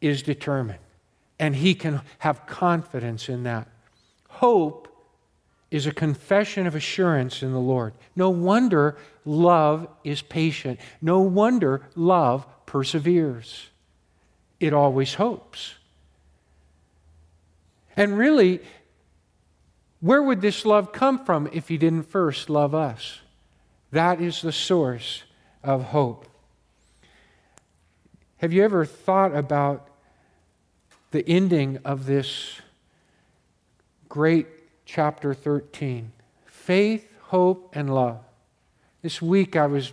is 0.00 0.22
determined, 0.22 0.78
and 1.38 1.56
he 1.56 1.74
can 1.74 2.00
have 2.18 2.46
confidence 2.46 3.28
in 3.28 3.42
that. 3.42 3.66
Hope 4.28 4.87
is 5.70 5.86
a 5.86 5.92
confession 5.92 6.66
of 6.66 6.74
assurance 6.74 7.42
in 7.42 7.52
the 7.52 7.60
Lord. 7.60 7.92
No 8.16 8.30
wonder 8.30 8.96
love 9.24 9.86
is 10.02 10.22
patient. 10.22 10.80
No 11.02 11.20
wonder 11.20 11.82
love 11.94 12.46
perseveres. 12.66 13.68
It 14.60 14.72
always 14.72 15.14
hopes. 15.14 15.74
And 17.96 18.16
really, 18.16 18.60
where 20.00 20.22
would 20.22 20.40
this 20.40 20.64
love 20.64 20.92
come 20.92 21.24
from 21.24 21.48
if 21.52 21.68
he 21.68 21.76
didn't 21.76 22.04
first 22.04 22.48
love 22.48 22.74
us? 22.74 23.20
That 23.90 24.20
is 24.20 24.40
the 24.40 24.52
source 24.52 25.24
of 25.62 25.84
hope. 25.84 26.26
Have 28.38 28.52
you 28.52 28.62
ever 28.62 28.84
thought 28.84 29.34
about 29.34 29.88
the 31.10 31.28
ending 31.28 31.78
of 31.84 32.06
this 32.06 32.60
great 34.08 34.46
chapter 34.88 35.34
13? 35.34 36.10
Faith, 36.46 37.06
hope, 37.24 37.70
and 37.74 37.94
love. 37.94 38.18
This 39.02 39.20
week 39.20 39.54
I 39.54 39.66
was 39.66 39.92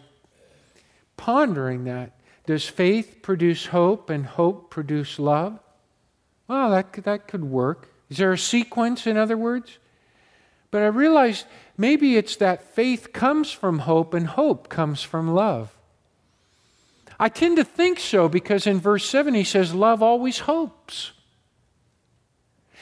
pondering 1.17 1.83
that. 1.83 2.13
Does 2.47 2.65
faith 2.65 3.19
produce 3.21 3.67
hope 3.67 4.09
and 4.09 4.25
hope 4.25 4.69
produce 4.69 5.19
love? 5.19 5.59
Well, 6.47 6.71
that, 6.71 6.93
that 7.03 7.27
could 7.27 7.43
work. 7.43 7.89
Is 8.09 8.17
there 8.17 8.31
a 8.31 8.37
sequence, 8.37 9.05
in 9.05 9.17
other 9.17 9.37
words? 9.37 9.77
But 10.71 10.81
I 10.81 10.87
realized 10.87 11.45
maybe 11.77 12.15
it's 12.15 12.37
that 12.37 12.73
faith 12.73 13.11
comes 13.11 13.51
from 13.51 13.79
hope 13.79 14.13
and 14.13 14.27
hope 14.27 14.69
comes 14.69 15.01
from 15.01 15.33
love. 15.33 15.75
I 17.19 17.29
tend 17.29 17.57
to 17.57 17.63
think 17.63 17.99
so 17.99 18.29
because 18.29 18.67
in 18.67 18.79
verse 18.79 19.05
7 19.09 19.33
he 19.33 19.43
says, 19.43 19.73
Love 19.73 20.01
always 20.03 20.39
hopes. 20.39 21.11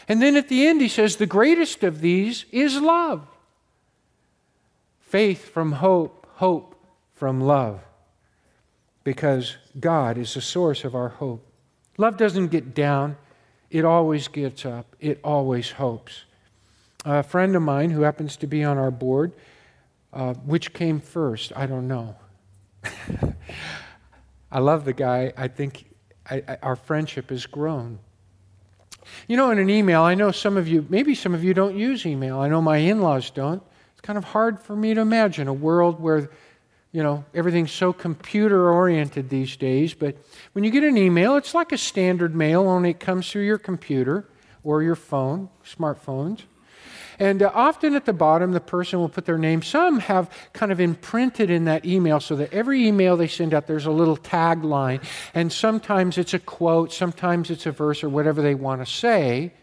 And 0.08 0.22
then 0.22 0.36
at 0.36 0.50
the 0.50 0.68
end 0.68 0.82
he 0.82 0.88
says, 0.88 1.16
The 1.16 1.26
greatest 1.26 1.84
of 1.84 2.02
these 2.02 2.46
is 2.52 2.80
love. 2.82 3.26
Faith 5.00 5.50
from 5.50 5.74
hope, 5.74 6.28
hope 6.34 6.76
from 7.14 7.42
love. 7.42 7.82
Because 9.04 9.58
God 9.80 10.18
is 10.18 10.34
the 10.34 10.42
source 10.42 10.84
of 10.84 10.96
our 10.96 11.10
hope. 11.10 11.46
Love 11.98 12.18
doesn't 12.18 12.48
get 12.48 12.74
down, 12.74 13.18
it 13.70 13.86
always 13.86 14.28
gets 14.28 14.66
up, 14.66 14.96
it 15.00 15.20
always 15.24 15.72
hopes. 15.72 16.24
A 17.06 17.22
friend 17.22 17.56
of 17.56 17.62
mine 17.62 17.92
who 17.92 18.02
happens 18.02 18.38
to 18.38 18.48
be 18.48 18.64
on 18.64 18.78
our 18.78 18.92
board, 18.92 19.34
uh, 20.14 20.34
which 20.46 20.74
came 20.74 21.00
first? 21.00 21.52
I 21.56 21.66
don't 21.66 21.88
know. 21.88 22.16
I 24.52 24.60
love 24.60 24.86
the 24.86 24.94
guy. 24.94 25.34
I 25.36 25.48
think 25.48 25.86
I, 26.30 26.44
I, 26.48 26.58
our 26.62 26.76
friendship 26.76 27.30
has 27.30 27.46
grown. 27.46 28.00
You 29.28 29.38
know, 29.38 29.52
in 29.52 29.60
an 29.60 29.70
email, 29.70 30.02
I 30.02 30.16
know 30.16 30.32
some 30.32 30.58
of 30.58 30.68
you, 30.68 30.86
maybe 30.90 31.16
some 31.16 31.34
of 31.34 31.44
you 31.44 31.54
don't 31.54 31.76
use 31.78 32.06
email. 32.06 32.40
I 32.40 32.48
know 32.48 32.62
my 32.62 32.78
in 32.78 33.02
laws 33.02 33.30
don't. 33.30 33.62
It's 33.92 34.02
kind 34.02 34.18
of 34.18 34.24
hard 34.24 34.60
for 34.60 34.76
me 34.76 34.94
to 34.94 35.02
imagine 35.02 35.48
a 35.48 35.54
world 35.54 36.00
where, 36.00 36.30
you 36.92 37.04
know, 37.04 37.26
everything's 37.34 37.72
so 37.72 37.94
computer 37.94 38.72
oriented 38.72 39.30
these 39.30 39.56
days. 39.58 39.94
But 39.94 40.18
when 40.54 40.64
you 40.64 40.72
get 40.72 40.84
an 40.84 40.98
email, 40.98 41.36
it's 41.36 41.54
like 41.54 41.72
a 41.72 41.78
standard 41.78 42.36
mail, 42.36 42.68
only 42.68 42.92
it 42.92 43.00
comes 43.00 43.30
through 43.30 43.44
your 43.44 43.58
computer 43.58 44.26
or 44.64 44.82
your 44.82 44.96
phone, 44.96 45.50
smartphones. 45.66 46.42
And 47.20 47.44
uh, 47.44 47.52
often 47.54 47.96
at 47.96 48.06
the 48.06 48.14
bottom, 48.14 48.52
the 48.52 48.60
person 48.60 49.00
will 49.00 49.10
put 49.10 49.26
their 49.26 49.38
name. 49.38 49.62
Some 49.62 50.00
have 50.00 50.30
kind 50.54 50.72
of 50.72 50.80
imprinted 50.80 51.50
in 51.50 51.66
that 51.66 51.86
email 51.86 52.20
so 52.20 52.36
that 52.36 52.52
every 52.54 52.88
email 52.88 53.18
they 53.18 53.28
send 53.28 53.54
out, 53.54 53.68
there's 53.68 53.86
a 53.86 53.92
little 53.92 54.18
tagline. 54.18 55.04
And 55.34 55.52
sometimes 55.52 56.18
it's 56.18 56.34
a 56.34 56.40
quote, 56.40 56.92
sometimes 56.92 57.50
it's 57.50 57.66
a 57.66 57.72
verse 57.72 58.04
or 58.04 58.10
whatever 58.10 58.42
they 58.42 58.56
want 58.56 58.86
to 58.86 58.92
say. 58.92 59.54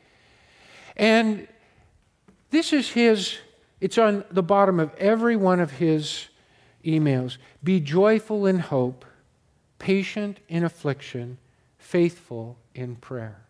And 0.97 1.49
this 2.51 2.73
is 2.73 2.91
his, 2.91 3.39
it's 3.81 3.99
on 3.99 4.25
the 4.31 4.43
bottom 4.43 4.81
of 4.81 4.95
every 4.97 5.37
one 5.37 5.61
of 5.61 5.73
his 5.73 6.29
emails. 6.85 7.37
Be 7.63 7.81
joyful 7.81 8.47
in 8.47 8.59
hope, 8.59 9.05
patient 9.79 10.39
in 10.49 10.65
affliction, 10.65 11.39
faithful 11.79 12.59
in 12.75 12.97
prayer. 12.97 13.43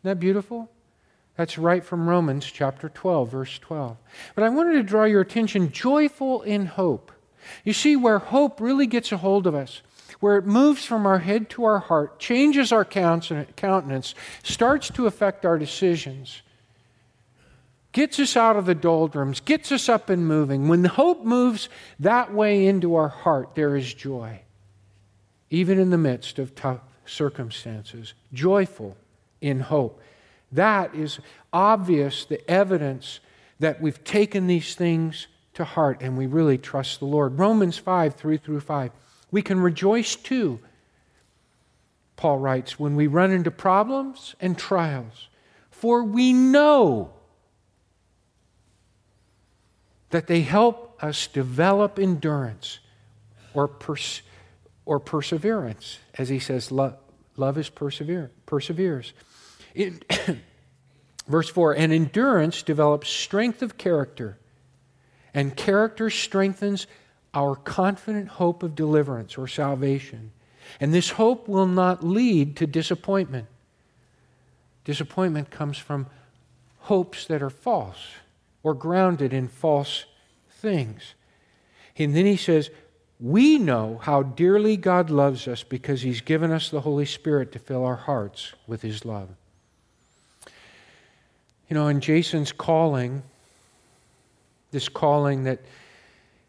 Isn't 0.00 0.10
that 0.10 0.20
beautiful? 0.20 0.70
That's 1.36 1.58
right 1.58 1.84
from 1.84 2.08
Romans 2.08 2.46
chapter 2.46 2.88
12, 2.88 3.30
verse 3.30 3.58
12. 3.58 3.96
But 4.34 4.44
I 4.44 4.48
wanted 4.48 4.72
to 4.74 4.82
draw 4.82 5.04
your 5.04 5.20
attention 5.20 5.70
joyful 5.70 6.42
in 6.42 6.66
hope. 6.66 7.12
You 7.64 7.72
see, 7.72 7.94
where 7.94 8.18
hope 8.18 8.60
really 8.60 8.86
gets 8.86 9.12
a 9.12 9.18
hold 9.18 9.46
of 9.46 9.54
us, 9.54 9.82
where 10.20 10.36
it 10.36 10.46
moves 10.46 10.84
from 10.84 11.06
our 11.06 11.18
head 11.18 11.50
to 11.50 11.64
our 11.64 11.78
heart, 11.78 12.18
changes 12.18 12.72
our 12.72 12.84
countenance, 12.84 14.14
starts 14.42 14.88
to 14.90 15.06
affect 15.06 15.44
our 15.44 15.58
decisions, 15.58 16.42
gets 17.92 18.18
us 18.18 18.36
out 18.36 18.56
of 18.56 18.66
the 18.66 18.74
doldrums, 18.74 19.40
gets 19.40 19.70
us 19.70 19.88
up 19.88 20.08
and 20.10 20.26
moving. 20.26 20.68
When 20.68 20.84
hope 20.84 21.22
moves 21.24 21.68
that 22.00 22.32
way 22.32 22.66
into 22.66 22.94
our 22.94 23.08
heart, 23.08 23.54
there 23.54 23.76
is 23.76 23.92
joy, 23.92 24.40
even 25.50 25.78
in 25.78 25.90
the 25.90 25.98
midst 25.98 26.38
of 26.38 26.54
tough 26.54 26.80
circumstances. 27.04 28.14
Joyful 28.32 28.96
in 29.40 29.60
hope. 29.60 30.00
That 30.52 30.94
is 30.94 31.18
obvious, 31.52 32.24
the 32.24 32.48
evidence 32.50 33.20
that 33.58 33.80
we've 33.80 34.02
taken 34.04 34.46
these 34.46 34.74
things 34.74 35.26
to 35.54 35.64
heart 35.64 35.98
and 36.00 36.16
we 36.16 36.26
really 36.26 36.58
trust 36.58 37.00
the 37.00 37.06
Lord. 37.06 37.38
Romans 37.38 37.78
5 37.78 38.14
3 38.14 38.36
through 38.36 38.60
5. 38.60 38.90
We 39.30 39.42
can 39.42 39.60
rejoice 39.60 40.14
too, 40.14 40.60
Paul 42.16 42.38
writes, 42.38 42.78
when 42.78 42.96
we 42.96 43.06
run 43.06 43.30
into 43.30 43.50
problems 43.50 44.34
and 44.40 44.56
trials, 44.56 45.28
for 45.70 46.04
we 46.04 46.32
know 46.32 47.12
that 50.10 50.26
they 50.26 50.42
help 50.42 51.02
us 51.02 51.26
develop 51.26 51.98
endurance 51.98 52.78
or, 53.52 53.66
pers- 53.66 54.22
or 54.84 55.00
perseverance. 55.00 55.98
As 56.16 56.28
he 56.28 56.38
says, 56.38 56.70
love, 56.70 56.96
love 57.36 57.58
is 57.58 57.68
persevere, 57.68 58.30
perseveres. 58.46 59.12
In, 59.76 60.00
verse 61.28 61.48
4 61.48 61.74
And 61.74 61.92
endurance 61.92 62.62
develops 62.62 63.08
strength 63.08 63.62
of 63.62 63.78
character, 63.78 64.38
and 65.34 65.54
character 65.54 66.10
strengthens 66.10 66.86
our 67.34 67.54
confident 67.54 68.28
hope 68.28 68.62
of 68.62 68.74
deliverance 68.74 69.36
or 69.36 69.46
salvation. 69.46 70.32
And 70.80 70.92
this 70.92 71.10
hope 71.10 71.46
will 71.46 71.66
not 71.66 72.02
lead 72.02 72.56
to 72.56 72.66
disappointment. 72.66 73.46
Disappointment 74.84 75.50
comes 75.50 75.76
from 75.76 76.06
hopes 76.80 77.26
that 77.26 77.42
are 77.42 77.50
false 77.50 77.98
or 78.62 78.72
grounded 78.74 79.32
in 79.32 79.48
false 79.48 80.06
things. 80.48 81.14
And 81.98 82.16
then 82.16 82.24
he 82.24 82.36
says, 82.36 82.70
We 83.20 83.58
know 83.58 84.00
how 84.02 84.22
dearly 84.22 84.76
God 84.76 85.10
loves 85.10 85.46
us 85.46 85.62
because 85.62 86.02
he's 86.02 86.20
given 86.20 86.50
us 86.50 86.70
the 86.70 86.80
Holy 86.80 87.06
Spirit 87.06 87.52
to 87.52 87.58
fill 87.58 87.84
our 87.84 87.96
hearts 87.96 88.54
with 88.66 88.82
his 88.82 89.04
love. 89.04 89.28
You 91.68 91.74
know, 91.74 91.88
in 91.88 92.00
Jason's 92.00 92.52
calling, 92.52 93.22
this 94.70 94.88
calling 94.88 95.44
that 95.44 95.60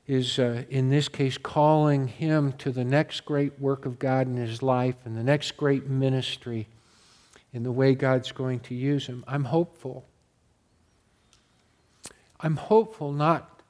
is, 0.08 0.40
uh, 0.40 0.64
in 0.70 0.90
this 0.90 1.10
case, 1.10 1.38
calling 1.38 2.08
him 2.08 2.54
to 2.54 2.72
the 2.72 2.84
next 2.84 3.26
great 3.26 3.60
work 3.60 3.86
of 3.86 4.00
God 4.00 4.28
in 4.28 4.38
his 4.38 4.62
life 4.62 4.96
and 5.06 5.18
the 5.18 5.24
next 5.24 5.58
great 5.58 5.88
ministry 5.88 6.68
in 7.52 7.64
the 7.64 7.72
way 7.72 7.96
God's 7.96 8.32
going 8.32 8.60
to 8.62 8.76
use 8.76 9.08
him, 9.08 9.24
I'm 9.28 9.46
hopeful. 9.46 10.06
I'm 12.40 12.56
hopeful 12.56 13.12
not 13.12 13.62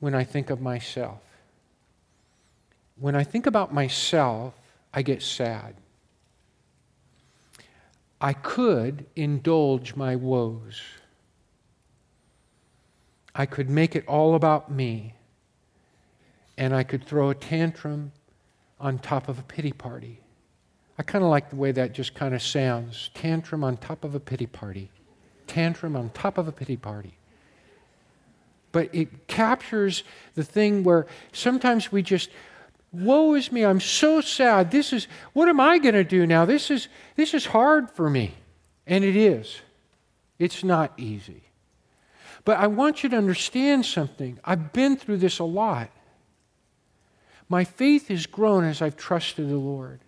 when 0.00 0.14
I 0.14 0.24
think 0.24 0.50
of 0.50 0.60
myself. 0.60 1.20
when 2.96 3.14
I 3.14 3.22
think 3.22 3.46
about 3.46 3.72
myself, 3.72 4.54
I 4.92 5.02
get 5.02 5.22
sad. 5.22 5.74
I 8.20 8.32
could 8.32 9.06
indulge 9.14 9.94
my 9.94 10.16
woes. 10.16 10.82
I 13.34 13.46
could 13.46 13.70
make 13.70 13.94
it 13.94 14.06
all 14.08 14.34
about 14.34 14.70
me. 14.70 15.14
And 16.56 16.74
I 16.74 16.82
could 16.82 17.04
throw 17.04 17.30
a 17.30 17.34
tantrum 17.34 18.12
on 18.80 18.98
top 18.98 19.28
of 19.28 19.38
a 19.38 19.42
pity 19.42 19.72
party. 19.72 20.20
I 20.98 21.04
kind 21.04 21.22
of 21.22 21.30
like 21.30 21.50
the 21.50 21.56
way 21.56 21.70
that 21.70 21.92
just 21.92 22.14
kind 22.14 22.34
of 22.34 22.42
sounds. 22.42 23.10
Tantrum 23.14 23.62
on 23.62 23.76
top 23.76 24.02
of 24.02 24.16
a 24.16 24.20
pity 24.20 24.46
party. 24.46 24.90
Tantrum 25.46 25.94
on 25.94 26.10
top 26.10 26.38
of 26.38 26.48
a 26.48 26.52
pity 26.52 26.76
party. 26.76 27.16
But 28.72 28.92
it 28.92 29.28
captures 29.28 30.02
the 30.34 30.42
thing 30.42 30.82
where 30.82 31.06
sometimes 31.32 31.92
we 31.92 32.02
just, 32.02 32.30
woe 32.92 33.34
is 33.34 33.52
me, 33.52 33.64
I'm 33.64 33.80
so 33.80 34.20
sad. 34.20 34.70
This 34.70 34.92
is, 34.92 35.08
what 35.32 35.48
am 35.48 35.60
I 35.60 35.78
going 35.78 35.94
to 35.94 36.04
do 36.04 36.26
now? 36.26 36.44
This 36.44 36.70
is, 36.70 36.88
this 37.16 37.34
is 37.34 37.46
hard 37.46 37.90
for 37.90 38.08
me. 38.08 38.34
And 38.86 39.04
it 39.04 39.16
is. 39.16 39.60
It's 40.38 40.64
not 40.64 40.92
easy. 40.96 41.42
But 42.44 42.58
I 42.58 42.66
want 42.68 43.02
you 43.02 43.10
to 43.10 43.16
understand 43.16 43.84
something. 43.84 44.38
I've 44.44 44.72
been 44.72 44.96
through 44.96 45.18
this 45.18 45.38
a 45.38 45.44
lot. 45.44 45.90
My 47.48 47.64
faith 47.64 48.08
has 48.08 48.26
grown 48.26 48.64
as 48.64 48.80
I've 48.80 48.96
trusted 48.96 49.48
the 49.48 49.56
Lord. 49.56 50.00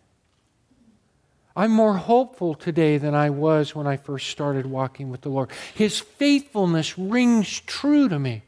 I'm 1.56 1.72
more 1.72 1.96
hopeful 1.96 2.54
today 2.54 2.96
than 2.96 3.14
I 3.14 3.30
was 3.30 3.74
when 3.74 3.86
I 3.86 3.96
first 3.96 4.28
started 4.28 4.66
walking 4.66 5.10
with 5.10 5.22
the 5.22 5.28
Lord. 5.28 5.50
His 5.74 5.98
faithfulness 5.98 6.96
rings 6.98 7.60
true 7.60 8.08
to 8.08 8.18
me 8.18 8.42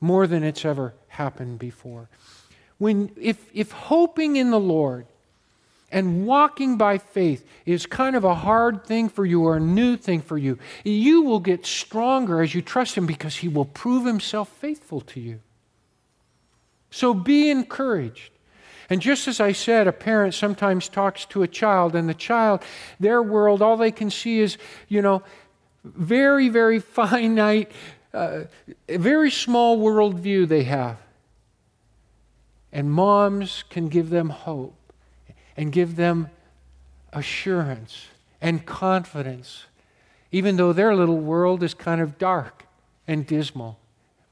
more 0.00 0.26
than 0.26 0.42
it's 0.42 0.64
ever 0.64 0.92
happened 1.08 1.58
before. 1.58 2.08
When, 2.84 3.12
if, 3.18 3.48
if 3.54 3.72
hoping 3.72 4.36
in 4.36 4.50
the 4.50 4.60
Lord 4.60 5.06
and 5.90 6.26
walking 6.26 6.76
by 6.76 6.98
faith 6.98 7.42
is 7.64 7.86
kind 7.86 8.14
of 8.14 8.24
a 8.24 8.34
hard 8.34 8.84
thing 8.84 9.08
for 9.08 9.24
you 9.24 9.44
or 9.44 9.56
a 9.56 9.60
new 9.60 9.96
thing 9.96 10.20
for 10.20 10.36
you, 10.36 10.58
you 10.84 11.22
will 11.22 11.40
get 11.40 11.64
stronger 11.64 12.42
as 12.42 12.54
you 12.54 12.60
trust 12.60 12.94
Him 12.94 13.06
because 13.06 13.36
He 13.36 13.48
will 13.48 13.64
prove 13.64 14.04
Himself 14.04 14.50
faithful 14.50 15.00
to 15.00 15.18
you. 15.18 15.40
So 16.90 17.14
be 17.14 17.48
encouraged. 17.48 18.30
And 18.90 19.00
just 19.00 19.28
as 19.28 19.40
I 19.40 19.52
said, 19.52 19.88
a 19.88 19.92
parent 19.92 20.34
sometimes 20.34 20.90
talks 20.90 21.24
to 21.24 21.42
a 21.42 21.48
child, 21.48 21.96
and 21.96 22.06
the 22.06 22.12
child, 22.12 22.62
their 23.00 23.22
world, 23.22 23.62
all 23.62 23.78
they 23.78 23.92
can 23.92 24.10
see 24.10 24.40
is, 24.40 24.58
you 24.90 25.00
know, 25.00 25.22
very, 25.84 26.50
very 26.50 26.80
finite, 26.98 27.72
uh, 28.12 28.40
very 28.90 29.30
small 29.30 29.78
worldview 29.78 30.46
they 30.46 30.64
have. 30.64 30.98
And 32.74 32.90
moms 32.90 33.64
can 33.70 33.88
give 33.88 34.10
them 34.10 34.28
hope 34.28 34.74
and 35.56 35.72
give 35.72 35.94
them 35.94 36.28
assurance 37.12 38.08
and 38.42 38.66
confidence, 38.66 39.66
even 40.32 40.56
though 40.56 40.72
their 40.72 40.94
little 40.94 41.18
world 41.18 41.62
is 41.62 41.72
kind 41.72 42.00
of 42.00 42.18
dark 42.18 42.66
and 43.06 43.26
dismal. 43.26 43.78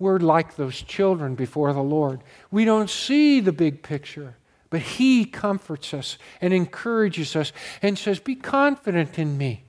We're 0.00 0.18
like 0.18 0.56
those 0.56 0.82
children 0.82 1.36
before 1.36 1.72
the 1.72 1.82
Lord. 1.82 2.20
We 2.50 2.64
don't 2.64 2.90
see 2.90 3.38
the 3.38 3.52
big 3.52 3.84
picture. 3.84 4.34
But 4.68 4.80
He 4.80 5.24
comforts 5.26 5.94
us 5.94 6.18
and 6.40 6.52
encourages 6.52 7.36
us 7.36 7.52
and 7.80 7.96
says, 7.96 8.18
Be 8.18 8.34
confident 8.34 9.18
in 9.18 9.38
me. 9.38 9.64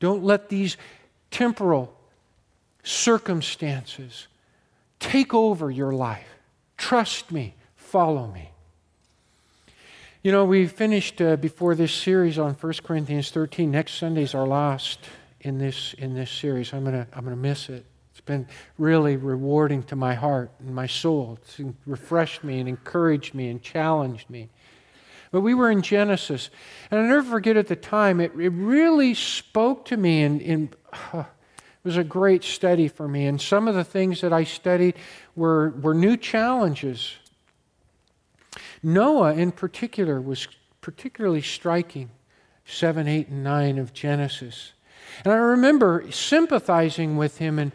Don't 0.00 0.22
let 0.22 0.48
these 0.48 0.76
temporal 1.30 1.92
circumstances 2.84 4.28
take 4.98 5.34
over 5.34 5.70
your 5.70 5.92
life. 5.92 6.28
Trust 6.78 7.30
me, 7.30 7.54
follow 7.92 8.26
me. 8.26 8.48
You 10.22 10.32
know, 10.32 10.46
we 10.46 10.66
finished 10.66 11.20
uh, 11.20 11.36
before 11.36 11.74
this 11.74 11.92
series 11.92 12.38
on 12.38 12.54
1 12.54 12.72
Corinthians 12.84 13.30
13. 13.30 13.70
Next 13.70 13.96
Sunday 13.96 14.22
is 14.22 14.34
our 14.34 14.46
last 14.46 14.98
in 15.42 15.58
this, 15.58 15.92
in 15.98 16.14
this 16.14 16.30
series. 16.30 16.72
I'm 16.72 16.84
going 16.84 16.94
to 16.94 17.06
I'm 17.12 17.22
going 17.22 17.36
to 17.36 17.42
miss 17.42 17.68
it 17.68 17.84
It's 18.12 18.22
been 18.22 18.46
really 18.78 19.18
rewarding 19.18 19.82
to 19.84 19.96
my 19.96 20.14
heart 20.14 20.50
and 20.60 20.74
my 20.74 20.86
soul. 20.86 21.38
It's 21.42 21.60
refreshed 21.84 22.42
me 22.42 22.60
and 22.60 22.68
encouraged 22.68 23.34
me 23.34 23.50
and 23.50 23.60
challenged 23.60 24.30
me. 24.30 24.48
But 25.30 25.42
we 25.42 25.52
were 25.52 25.70
in 25.70 25.82
Genesis, 25.82 26.48
and 26.90 26.98
I'll 26.98 27.06
never 27.06 27.28
forget 27.28 27.58
at 27.58 27.66
the 27.66 27.76
time, 27.76 28.20
it, 28.20 28.32
it 28.40 28.54
really 28.54 29.12
spoke 29.12 29.84
to 29.86 29.98
me, 29.98 30.22
and, 30.22 30.40
and 30.40 30.76
uh, 31.12 31.24
it 31.24 31.84
was 31.84 31.98
a 31.98 32.04
great 32.04 32.42
study 32.42 32.88
for 32.88 33.06
me. 33.06 33.26
And 33.26 33.38
some 33.38 33.68
of 33.68 33.74
the 33.74 33.84
things 33.84 34.22
that 34.22 34.32
I 34.32 34.44
studied 34.44 34.94
were, 35.36 35.74
were 35.82 35.92
new 35.92 36.16
challenges. 36.16 37.16
Noah, 38.82 39.34
in 39.34 39.52
particular, 39.52 40.20
was 40.20 40.48
particularly 40.80 41.42
striking 41.42 42.10
7, 42.64 43.06
8, 43.06 43.28
and 43.28 43.44
9 43.44 43.78
of 43.78 43.92
Genesis. 43.92 44.72
And 45.24 45.32
I 45.32 45.36
remember 45.36 46.10
sympathizing 46.10 47.16
with 47.16 47.38
him 47.38 47.58
and, 47.58 47.72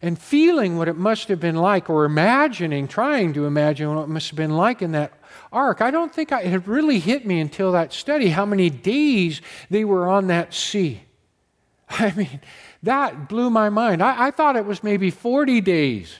and 0.00 0.18
feeling 0.18 0.78
what 0.78 0.88
it 0.88 0.96
must 0.96 1.28
have 1.28 1.40
been 1.40 1.56
like, 1.56 1.90
or 1.90 2.04
imagining, 2.04 2.88
trying 2.88 3.32
to 3.34 3.46
imagine 3.46 3.94
what 3.94 4.04
it 4.04 4.08
must 4.08 4.30
have 4.30 4.36
been 4.36 4.56
like 4.56 4.82
in 4.82 4.92
that 4.92 5.12
ark. 5.52 5.80
I 5.80 5.90
don't 5.90 6.14
think 6.14 6.32
I, 6.32 6.42
it 6.42 6.66
really 6.66 6.98
hit 6.98 7.26
me 7.26 7.40
until 7.40 7.72
that 7.72 7.92
study 7.92 8.28
how 8.28 8.46
many 8.46 8.70
days 8.70 9.40
they 9.70 9.84
were 9.84 10.08
on 10.08 10.28
that 10.28 10.54
sea. 10.54 11.02
I 11.88 12.12
mean, 12.12 12.40
that 12.82 13.28
blew 13.28 13.50
my 13.50 13.70
mind. 13.70 14.02
I, 14.02 14.26
I 14.26 14.30
thought 14.30 14.56
it 14.56 14.66
was 14.66 14.82
maybe 14.82 15.10
40 15.10 15.60
days. 15.60 16.18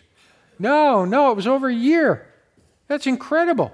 No, 0.58 1.04
no, 1.04 1.30
it 1.30 1.36
was 1.36 1.46
over 1.46 1.68
a 1.68 1.74
year. 1.74 2.26
That's 2.88 3.06
incredible. 3.06 3.72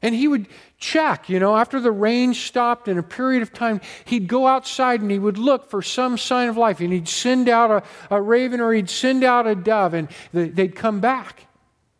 And 0.00 0.14
he 0.14 0.28
would 0.28 0.46
check, 0.78 1.28
you 1.28 1.40
know, 1.40 1.56
after 1.56 1.80
the 1.80 1.90
rain 1.90 2.34
stopped 2.34 2.86
in 2.86 2.98
a 2.98 3.02
period 3.02 3.42
of 3.42 3.52
time, 3.52 3.80
he'd 4.04 4.28
go 4.28 4.46
outside 4.46 5.00
and 5.00 5.10
he 5.10 5.18
would 5.18 5.38
look 5.38 5.68
for 5.68 5.82
some 5.82 6.16
sign 6.16 6.48
of 6.48 6.56
life. 6.56 6.80
And 6.80 6.92
he'd 6.92 7.08
send 7.08 7.48
out 7.48 7.70
a, 7.70 8.16
a 8.16 8.22
raven 8.22 8.60
or 8.60 8.72
he'd 8.72 8.90
send 8.90 9.24
out 9.24 9.46
a 9.46 9.54
dove, 9.54 9.94
and 9.94 10.08
they'd 10.32 10.76
come 10.76 11.00
back 11.00 11.46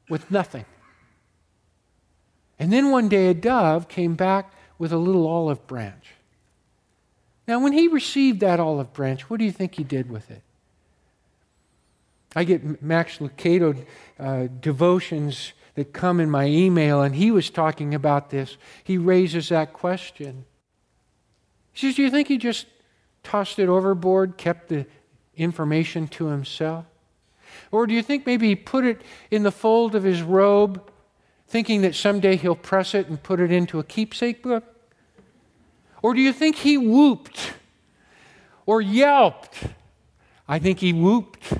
with 0.08 0.30
nothing. 0.30 0.64
And 2.58 2.72
then 2.72 2.90
one 2.90 3.08
day 3.08 3.28
a 3.28 3.34
dove 3.34 3.88
came 3.88 4.14
back 4.14 4.52
with 4.78 4.92
a 4.92 4.98
little 4.98 5.26
olive 5.26 5.66
branch. 5.66 6.14
Now, 7.46 7.60
when 7.60 7.72
he 7.72 7.88
received 7.88 8.40
that 8.40 8.60
olive 8.60 8.92
branch, 8.92 9.30
what 9.30 9.38
do 9.38 9.44
you 9.44 9.52
think 9.52 9.74
he 9.74 9.84
did 9.84 10.10
with 10.10 10.30
it? 10.30 10.42
I 12.36 12.44
get 12.44 12.82
Max 12.82 13.18
Lucado 13.18 13.84
uh, 14.18 14.48
devotions 14.60 15.52
that 15.78 15.92
come 15.92 16.18
in 16.18 16.28
my 16.28 16.44
email, 16.44 17.02
and 17.02 17.14
he 17.14 17.30
was 17.30 17.50
talking 17.50 17.94
about 17.94 18.30
this. 18.30 18.56
He 18.82 18.98
raises 18.98 19.50
that 19.50 19.72
question. 19.72 20.44
He 21.72 21.86
says, 21.86 21.94
Do 21.94 22.02
you 22.02 22.10
think 22.10 22.26
he 22.26 22.36
just 22.36 22.66
tossed 23.22 23.60
it 23.60 23.68
overboard, 23.68 24.36
kept 24.36 24.70
the 24.70 24.86
information 25.36 26.08
to 26.08 26.26
himself? 26.26 26.84
Or 27.70 27.86
do 27.86 27.94
you 27.94 28.02
think 28.02 28.26
maybe 28.26 28.48
he 28.48 28.56
put 28.56 28.84
it 28.84 29.02
in 29.30 29.44
the 29.44 29.52
fold 29.52 29.94
of 29.94 30.02
his 30.02 30.20
robe, 30.20 30.82
thinking 31.46 31.82
that 31.82 31.94
someday 31.94 32.34
he'll 32.34 32.56
press 32.56 32.92
it 32.92 33.06
and 33.06 33.22
put 33.22 33.38
it 33.38 33.52
into 33.52 33.78
a 33.78 33.84
keepsake 33.84 34.42
book? 34.42 34.64
Or 36.02 36.12
do 36.12 36.20
you 36.20 36.32
think 36.32 36.56
he 36.56 36.76
whooped 36.76 37.52
or 38.66 38.82
yelped? 38.82 39.62
I 40.48 40.58
think 40.58 40.80
he 40.80 40.92
whooped. 40.92 41.52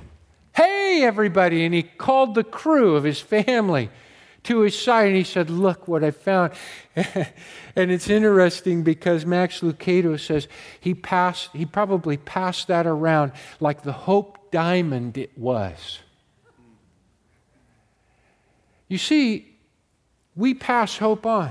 Hey, 0.57 1.05
everybody! 1.05 1.65
And 1.65 1.73
he 1.73 1.85
called 1.85 2.35
the 2.35 2.43
crew 2.43 2.97
of 2.97 3.05
his 3.05 3.21
family 3.21 3.91
to 4.49 4.61
his 4.61 4.79
side 4.79 5.09
and 5.09 5.17
he 5.17 5.25
said, 5.25 5.51
Look 5.51 5.87
what 5.87 6.03
I 6.03 6.11
found. 6.11 6.53
and 6.97 7.91
it's 7.91 8.09
interesting 8.09 8.83
because 8.83 9.25
Max 9.25 9.61
Lucado 9.61 10.19
says 10.19 10.49
he 10.81 10.95
passed, 10.95 11.51
he 11.53 11.65
probably 11.65 12.17
passed 12.17 12.69
that 12.69 12.87
around 12.87 13.33
like 13.61 13.83
the 13.83 13.93
Hope 13.93 14.51
Diamond 14.51 15.19
it 15.19 15.37
was. 15.39 16.01
You 18.89 18.97
see, 18.97 19.55
we 20.35 20.55
pass 20.55 20.97
hope 20.97 21.27
on. 21.27 21.51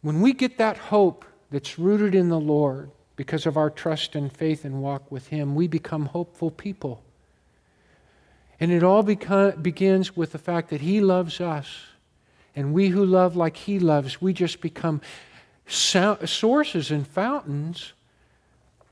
When 0.00 0.22
we 0.22 0.32
get 0.32 0.56
that 0.56 0.78
hope 0.78 1.26
that's 1.50 1.78
rooted 1.78 2.14
in 2.14 2.30
the 2.30 2.40
Lord 2.40 2.90
because 3.16 3.44
of 3.44 3.58
our 3.58 3.68
trust 3.68 4.14
and 4.14 4.32
faith 4.32 4.64
and 4.64 4.80
walk 4.80 5.10
with 5.12 5.26
Him, 5.28 5.54
we 5.54 5.66
become 5.66 6.06
hopeful 6.06 6.50
people. 6.50 7.02
And 8.60 8.72
it 8.72 8.82
all 8.82 9.04
beca- 9.04 9.62
begins 9.62 10.16
with 10.16 10.32
the 10.32 10.38
fact 10.38 10.70
that 10.70 10.80
He 10.80 11.00
loves 11.00 11.40
us. 11.40 11.68
And 12.56 12.72
we 12.72 12.88
who 12.88 13.04
love 13.04 13.36
like 13.36 13.56
He 13.56 13.78
loves, 13.78 14.20
we 14.20 14.32
just 14.32 14.60
become 14.60 15.00
so- 15.66 16.18
sources 16.24 16.90
and 16.90 17.06
fountains, 17.06 17.92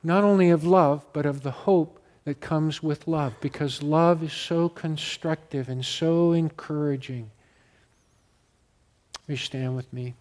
not 0.05 0.23
only 0.23 0.51
of 0.51 0.65
love, 0.65 1.05
but 1.13 1.27
of 1.27 1.43
the 1.43 1.51
hope 1.51 2.01
that 2.25 2.41
comes 2.41 2.83
with 2.83 3.09
love, 3.09 3.35
because 3.41 3.83
love 3.83 4.23
is 4.23 4.33
so 4.33 4.69
constructive 4.69 5.69
and 5.69 5.85
so 5.85 6.33
encouraging. 6.33 7.31
Will 9.27 9.33
you 9.33 9.37
stand 9.37 9.75
with 9.75 9.93
me? 9.93 10.15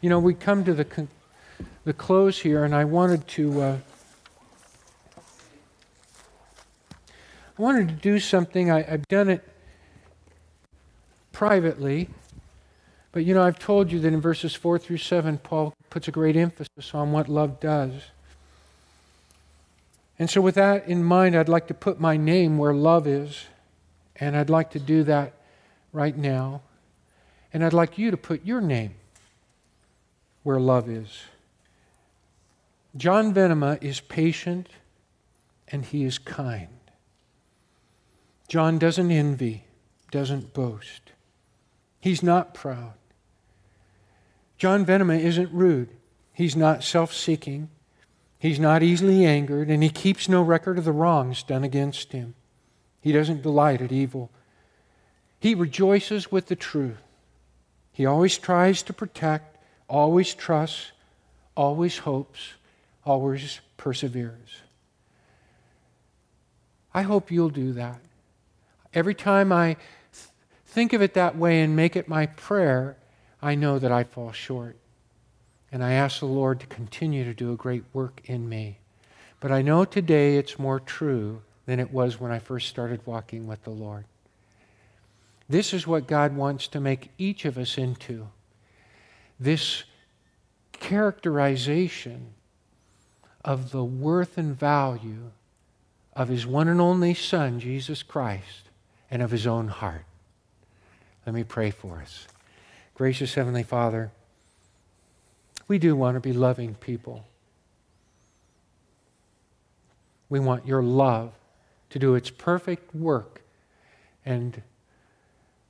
You 0.00 0.10
know, 0.10 0.18
we 0.18 0.34
come 0.34 0.64
to 0.64 0.74
the, 0.74 0.84
con- 0.84 1.08
the 1.84 1.92
close 1.92 2.38
here, 2.38 2.64
and 2.64 2.74
I 2.74 2.84
wanted 2.84 3.26
to. 3.28 3.60
Uh, 3.60 3.76
I 7.58 7.62
wanted 7.62 7.88
to 7.88 7.94
do 7.94 8.18
something. 8.18 8.70
I, 8.70 8.92
I've 8.92 9.06
done 9.08 9.28
it 9.28 9.42
privately. 11.32 12.10
But 13.12 13.24
you 13.24 13.34
know, 13.34 13.42
I've 13.42 13.58
told 13.58 13.90
you 13.90 13.98
that 14.00 14.12
in 14.12 14.20
verses 14.20 14.54
4 14.54 14.78
through 14.78 14.98
7, 14.98 15.38
Paul 15.38 15.72
puts 15.88 16.06
a 16.06 16.10
great 16.10 16.36
emphasis 16.36 16.94
on 16.94 17.12
what 17.12 17.28
love 17.28 17.60
does. 17.60 17.92
And 20.18 20.28
so, 20.28 20.40
with 20.40 20.54
that 20.54 20.86
in 20.86 21.02
mind, 21.02 21.36
I'd 21.36 21.48
like 21.48 21.66
to 21.68 21.74
put 21.74 22.00
my 22.00 22.16
name 22.16 22.58
where 22.58 22.74
love 22.74 23.06
is. 23.06 23.46
And 24.18 24.36
I'd 24.36 24.50
like 24.50 24.70
to 24.70 24.78
do 24.78 25.02
that 25.04 25.34
right 25.92 26.16
now. 26.16 26.62
And 27.52 27.64
I'd 27.64 27.72
like 27.72 27.98
you 27.98 28.10
to 28.10 28.16
put 28.16 28.44
your 28.44 28.60
name 28.60 28.94
where 30.42 30.60
love 30.60 30.88
is. 30.88 31.24
John 32.96 33.34
Venema 33.34 33.82
is 33.82 34.00
patient 34.00 34.68
and 35.68 35.84
he 35.84 36.04
is 36.04 36.18
kind. 36.18 36.75
John 38.48 38.78
doesn't 38.78 39.10
envy, 39.10 39.64
doesn't 40.10 40.54
boast. 40.54 41.12
He's 42.00 42.22
not 42.22 42.54
proud. 42.54 42.94
John 44.58 44.86
Venema 44.86 45.18
isn't 45.18 45.52
rude. 45.52 45.90
He's 46.32 46.56
not 46.56 46.84
self 46.84 47.12
seeking. 47.12 47.70
He's 48.38 48.60
not 48.60 48.82
easily 48.82 49.24
angered, 49.24 49.70
and 49.70 49.82
he 49.82 49.88
keeps 49.88 50.28
no 50.28 50.42
record 50.42 50.78
of 50.78 50.84
the 50.84 50.92
wrongs 50.92 51.42
done 51.42 51.64
against 51.64 52.12
him. 52.12 52.34
He 53.00 53.12
doesn't 53.12 53.42
delight 53.42 53.80
at 53.80 53.92
evil. 53.92 54.30
He 55.40 55.54
rejoices 55.54 56.30
with 56.30 56.46
the 56.46 56.56
truth. 56.56 57.02
He 57.92 58.04
always 58.04 58.36
tries 58.36 58.82
to 58.84 58.92
protect, 58.92 59.56
always 59.88 60.34
trusts, 60.34 60.92
always 61.56 61.98
hopes, 61.98 62.54
always 63.04 63.60
perseveres. 63.76 64.60
I 66.92 67.02
hope 67.02 67.30
you'll 67.30 67.50
do 67.50 67.72
that. 67.72 68.00
Every 68.96 69.14
time 69.14 69.52
I 69.52 69.76
think 70.64 70.94
of 70.94 71.02
it 71.02 71.12
that 71.12 71.36
way 71.36 71.60
and 71.60 71.76
make 71.76 71.96
it 71.96 72.08
my 72.08 72.24
prayer, 72.24 72.96
I 73.42 73.54
know 73.54 73.78
that 73.78 73.92
I 73.92 74.04
fall 74.04 74.32
short. 74.32 74.76
And 75.70 75.84
I 75.84 75.92
ask 75.92 76.20
the 76.20 76.26
Lord 76.26 76.60
to 76.60 76.66
continue 76.66 77.22
to 77.24 77.34
do 77.34 77.52
a 77.52 77.56
great 77.56 77.84
work 77.92 78.22
in 78.24 78.48
me. 78.48 78.78
But 79.38 79.52
I 79.52 79.60
know 79.60 79.84
today 79.84 80.38
it's 80.38 80.58
more 80.58 80.80
true 80.80 81.42
than 81.66 81.78
it 81.78 81.92
was 81.92 82.18
when 82.18 82.32
I 82.32 82.38
first 82.38 82.68
started 82.68 83.02
walking 83.04 83.46
with 83.46 83.64
the 83.64 83.70
Lord. 83.70 84.06
This 85.46 85.74
is 85.74 85.86
what 85.86 86.06
God 86.06 86.34
wants 86.34 86.66
to 86.68 86.80
make 86.80 87.10
each 87.18 87.44
of 87.44 87.58
us 87.58 87.76
into 87.76 88.28
this 89.38 89.84
characterization 90.72 92.32
of 93.44 93.72
the 93.72 93.84
worth 93.84 94.38
and 94.38 94.58
value 94.58 95.32
of 96.14 96.28
His 96.28 96.46
one 96.46 96.68
and 96.68 96.80
only 96.80 97.12
Son, 97.12 97.60
Jesus 97.60 98.02
Christ, 98.02 98.65
and 99.10 99.22
of 99.22 99.30
His 99.30 99.46
own 99.46 99.68
heart. 99.68 100.04
Let 101.24 101.34
me 101.34 101.44
pray 101.44 101.70
for 101.70 102.00
us. 102.00 102.26
Gracious 102.94 103.34
Heavenly 103.34 103.62
Father, 103.62 104.10
we 105.68 105.78
do 105.78 105.96
want 105.96 106.14
to 106.14 106.20
be 106.20 106.32
loving 106.32 106.74
people. 106.74 107.24
We 110.28 110.40
want 110.40 110.66
your 110.66 110.82
love 110.82 111.32
to 111.90 111.98
do 111.98 112.14
its 112.14 112.30
perfect 112.30 112.94
work 112.94 113.42
and 114.24 114.62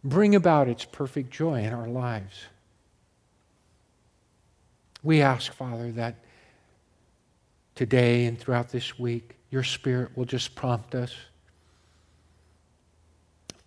bring 0.02 0.34
about 0.34 0.68
its 0.68 0.84
perfect 0.84 1.30
joy 1.30 1.62
in 1.62 1.72
our 1.72 1.88
lives. 1.88 2.44
We 5.02 5.20
ask, 5.20 5.52
Father, 5.52 5.92
that 5.92 6.16
today 7.74 8.24
and 8.24 8.38
throughout 8.38 8.70
this 8.70 8.98
week, 8.98 9.36
your 9.50 9.62
Spirit 9.62 10.16
will 10.16 10.24
just 10.24 10.54
prompt 10.54 10.94
us, 10.94 11.14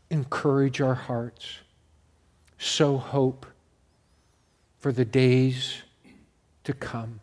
encourage 0.09 0.81
our 0.81 0.95
hearts, 0.95 1.59
sow 2.57 2.97
hope 2.97 3.45
for 4.79 4.91
the 4.91 5.05
days 5.05 5.83
to 6.63 6.73
come, 6.73 7.19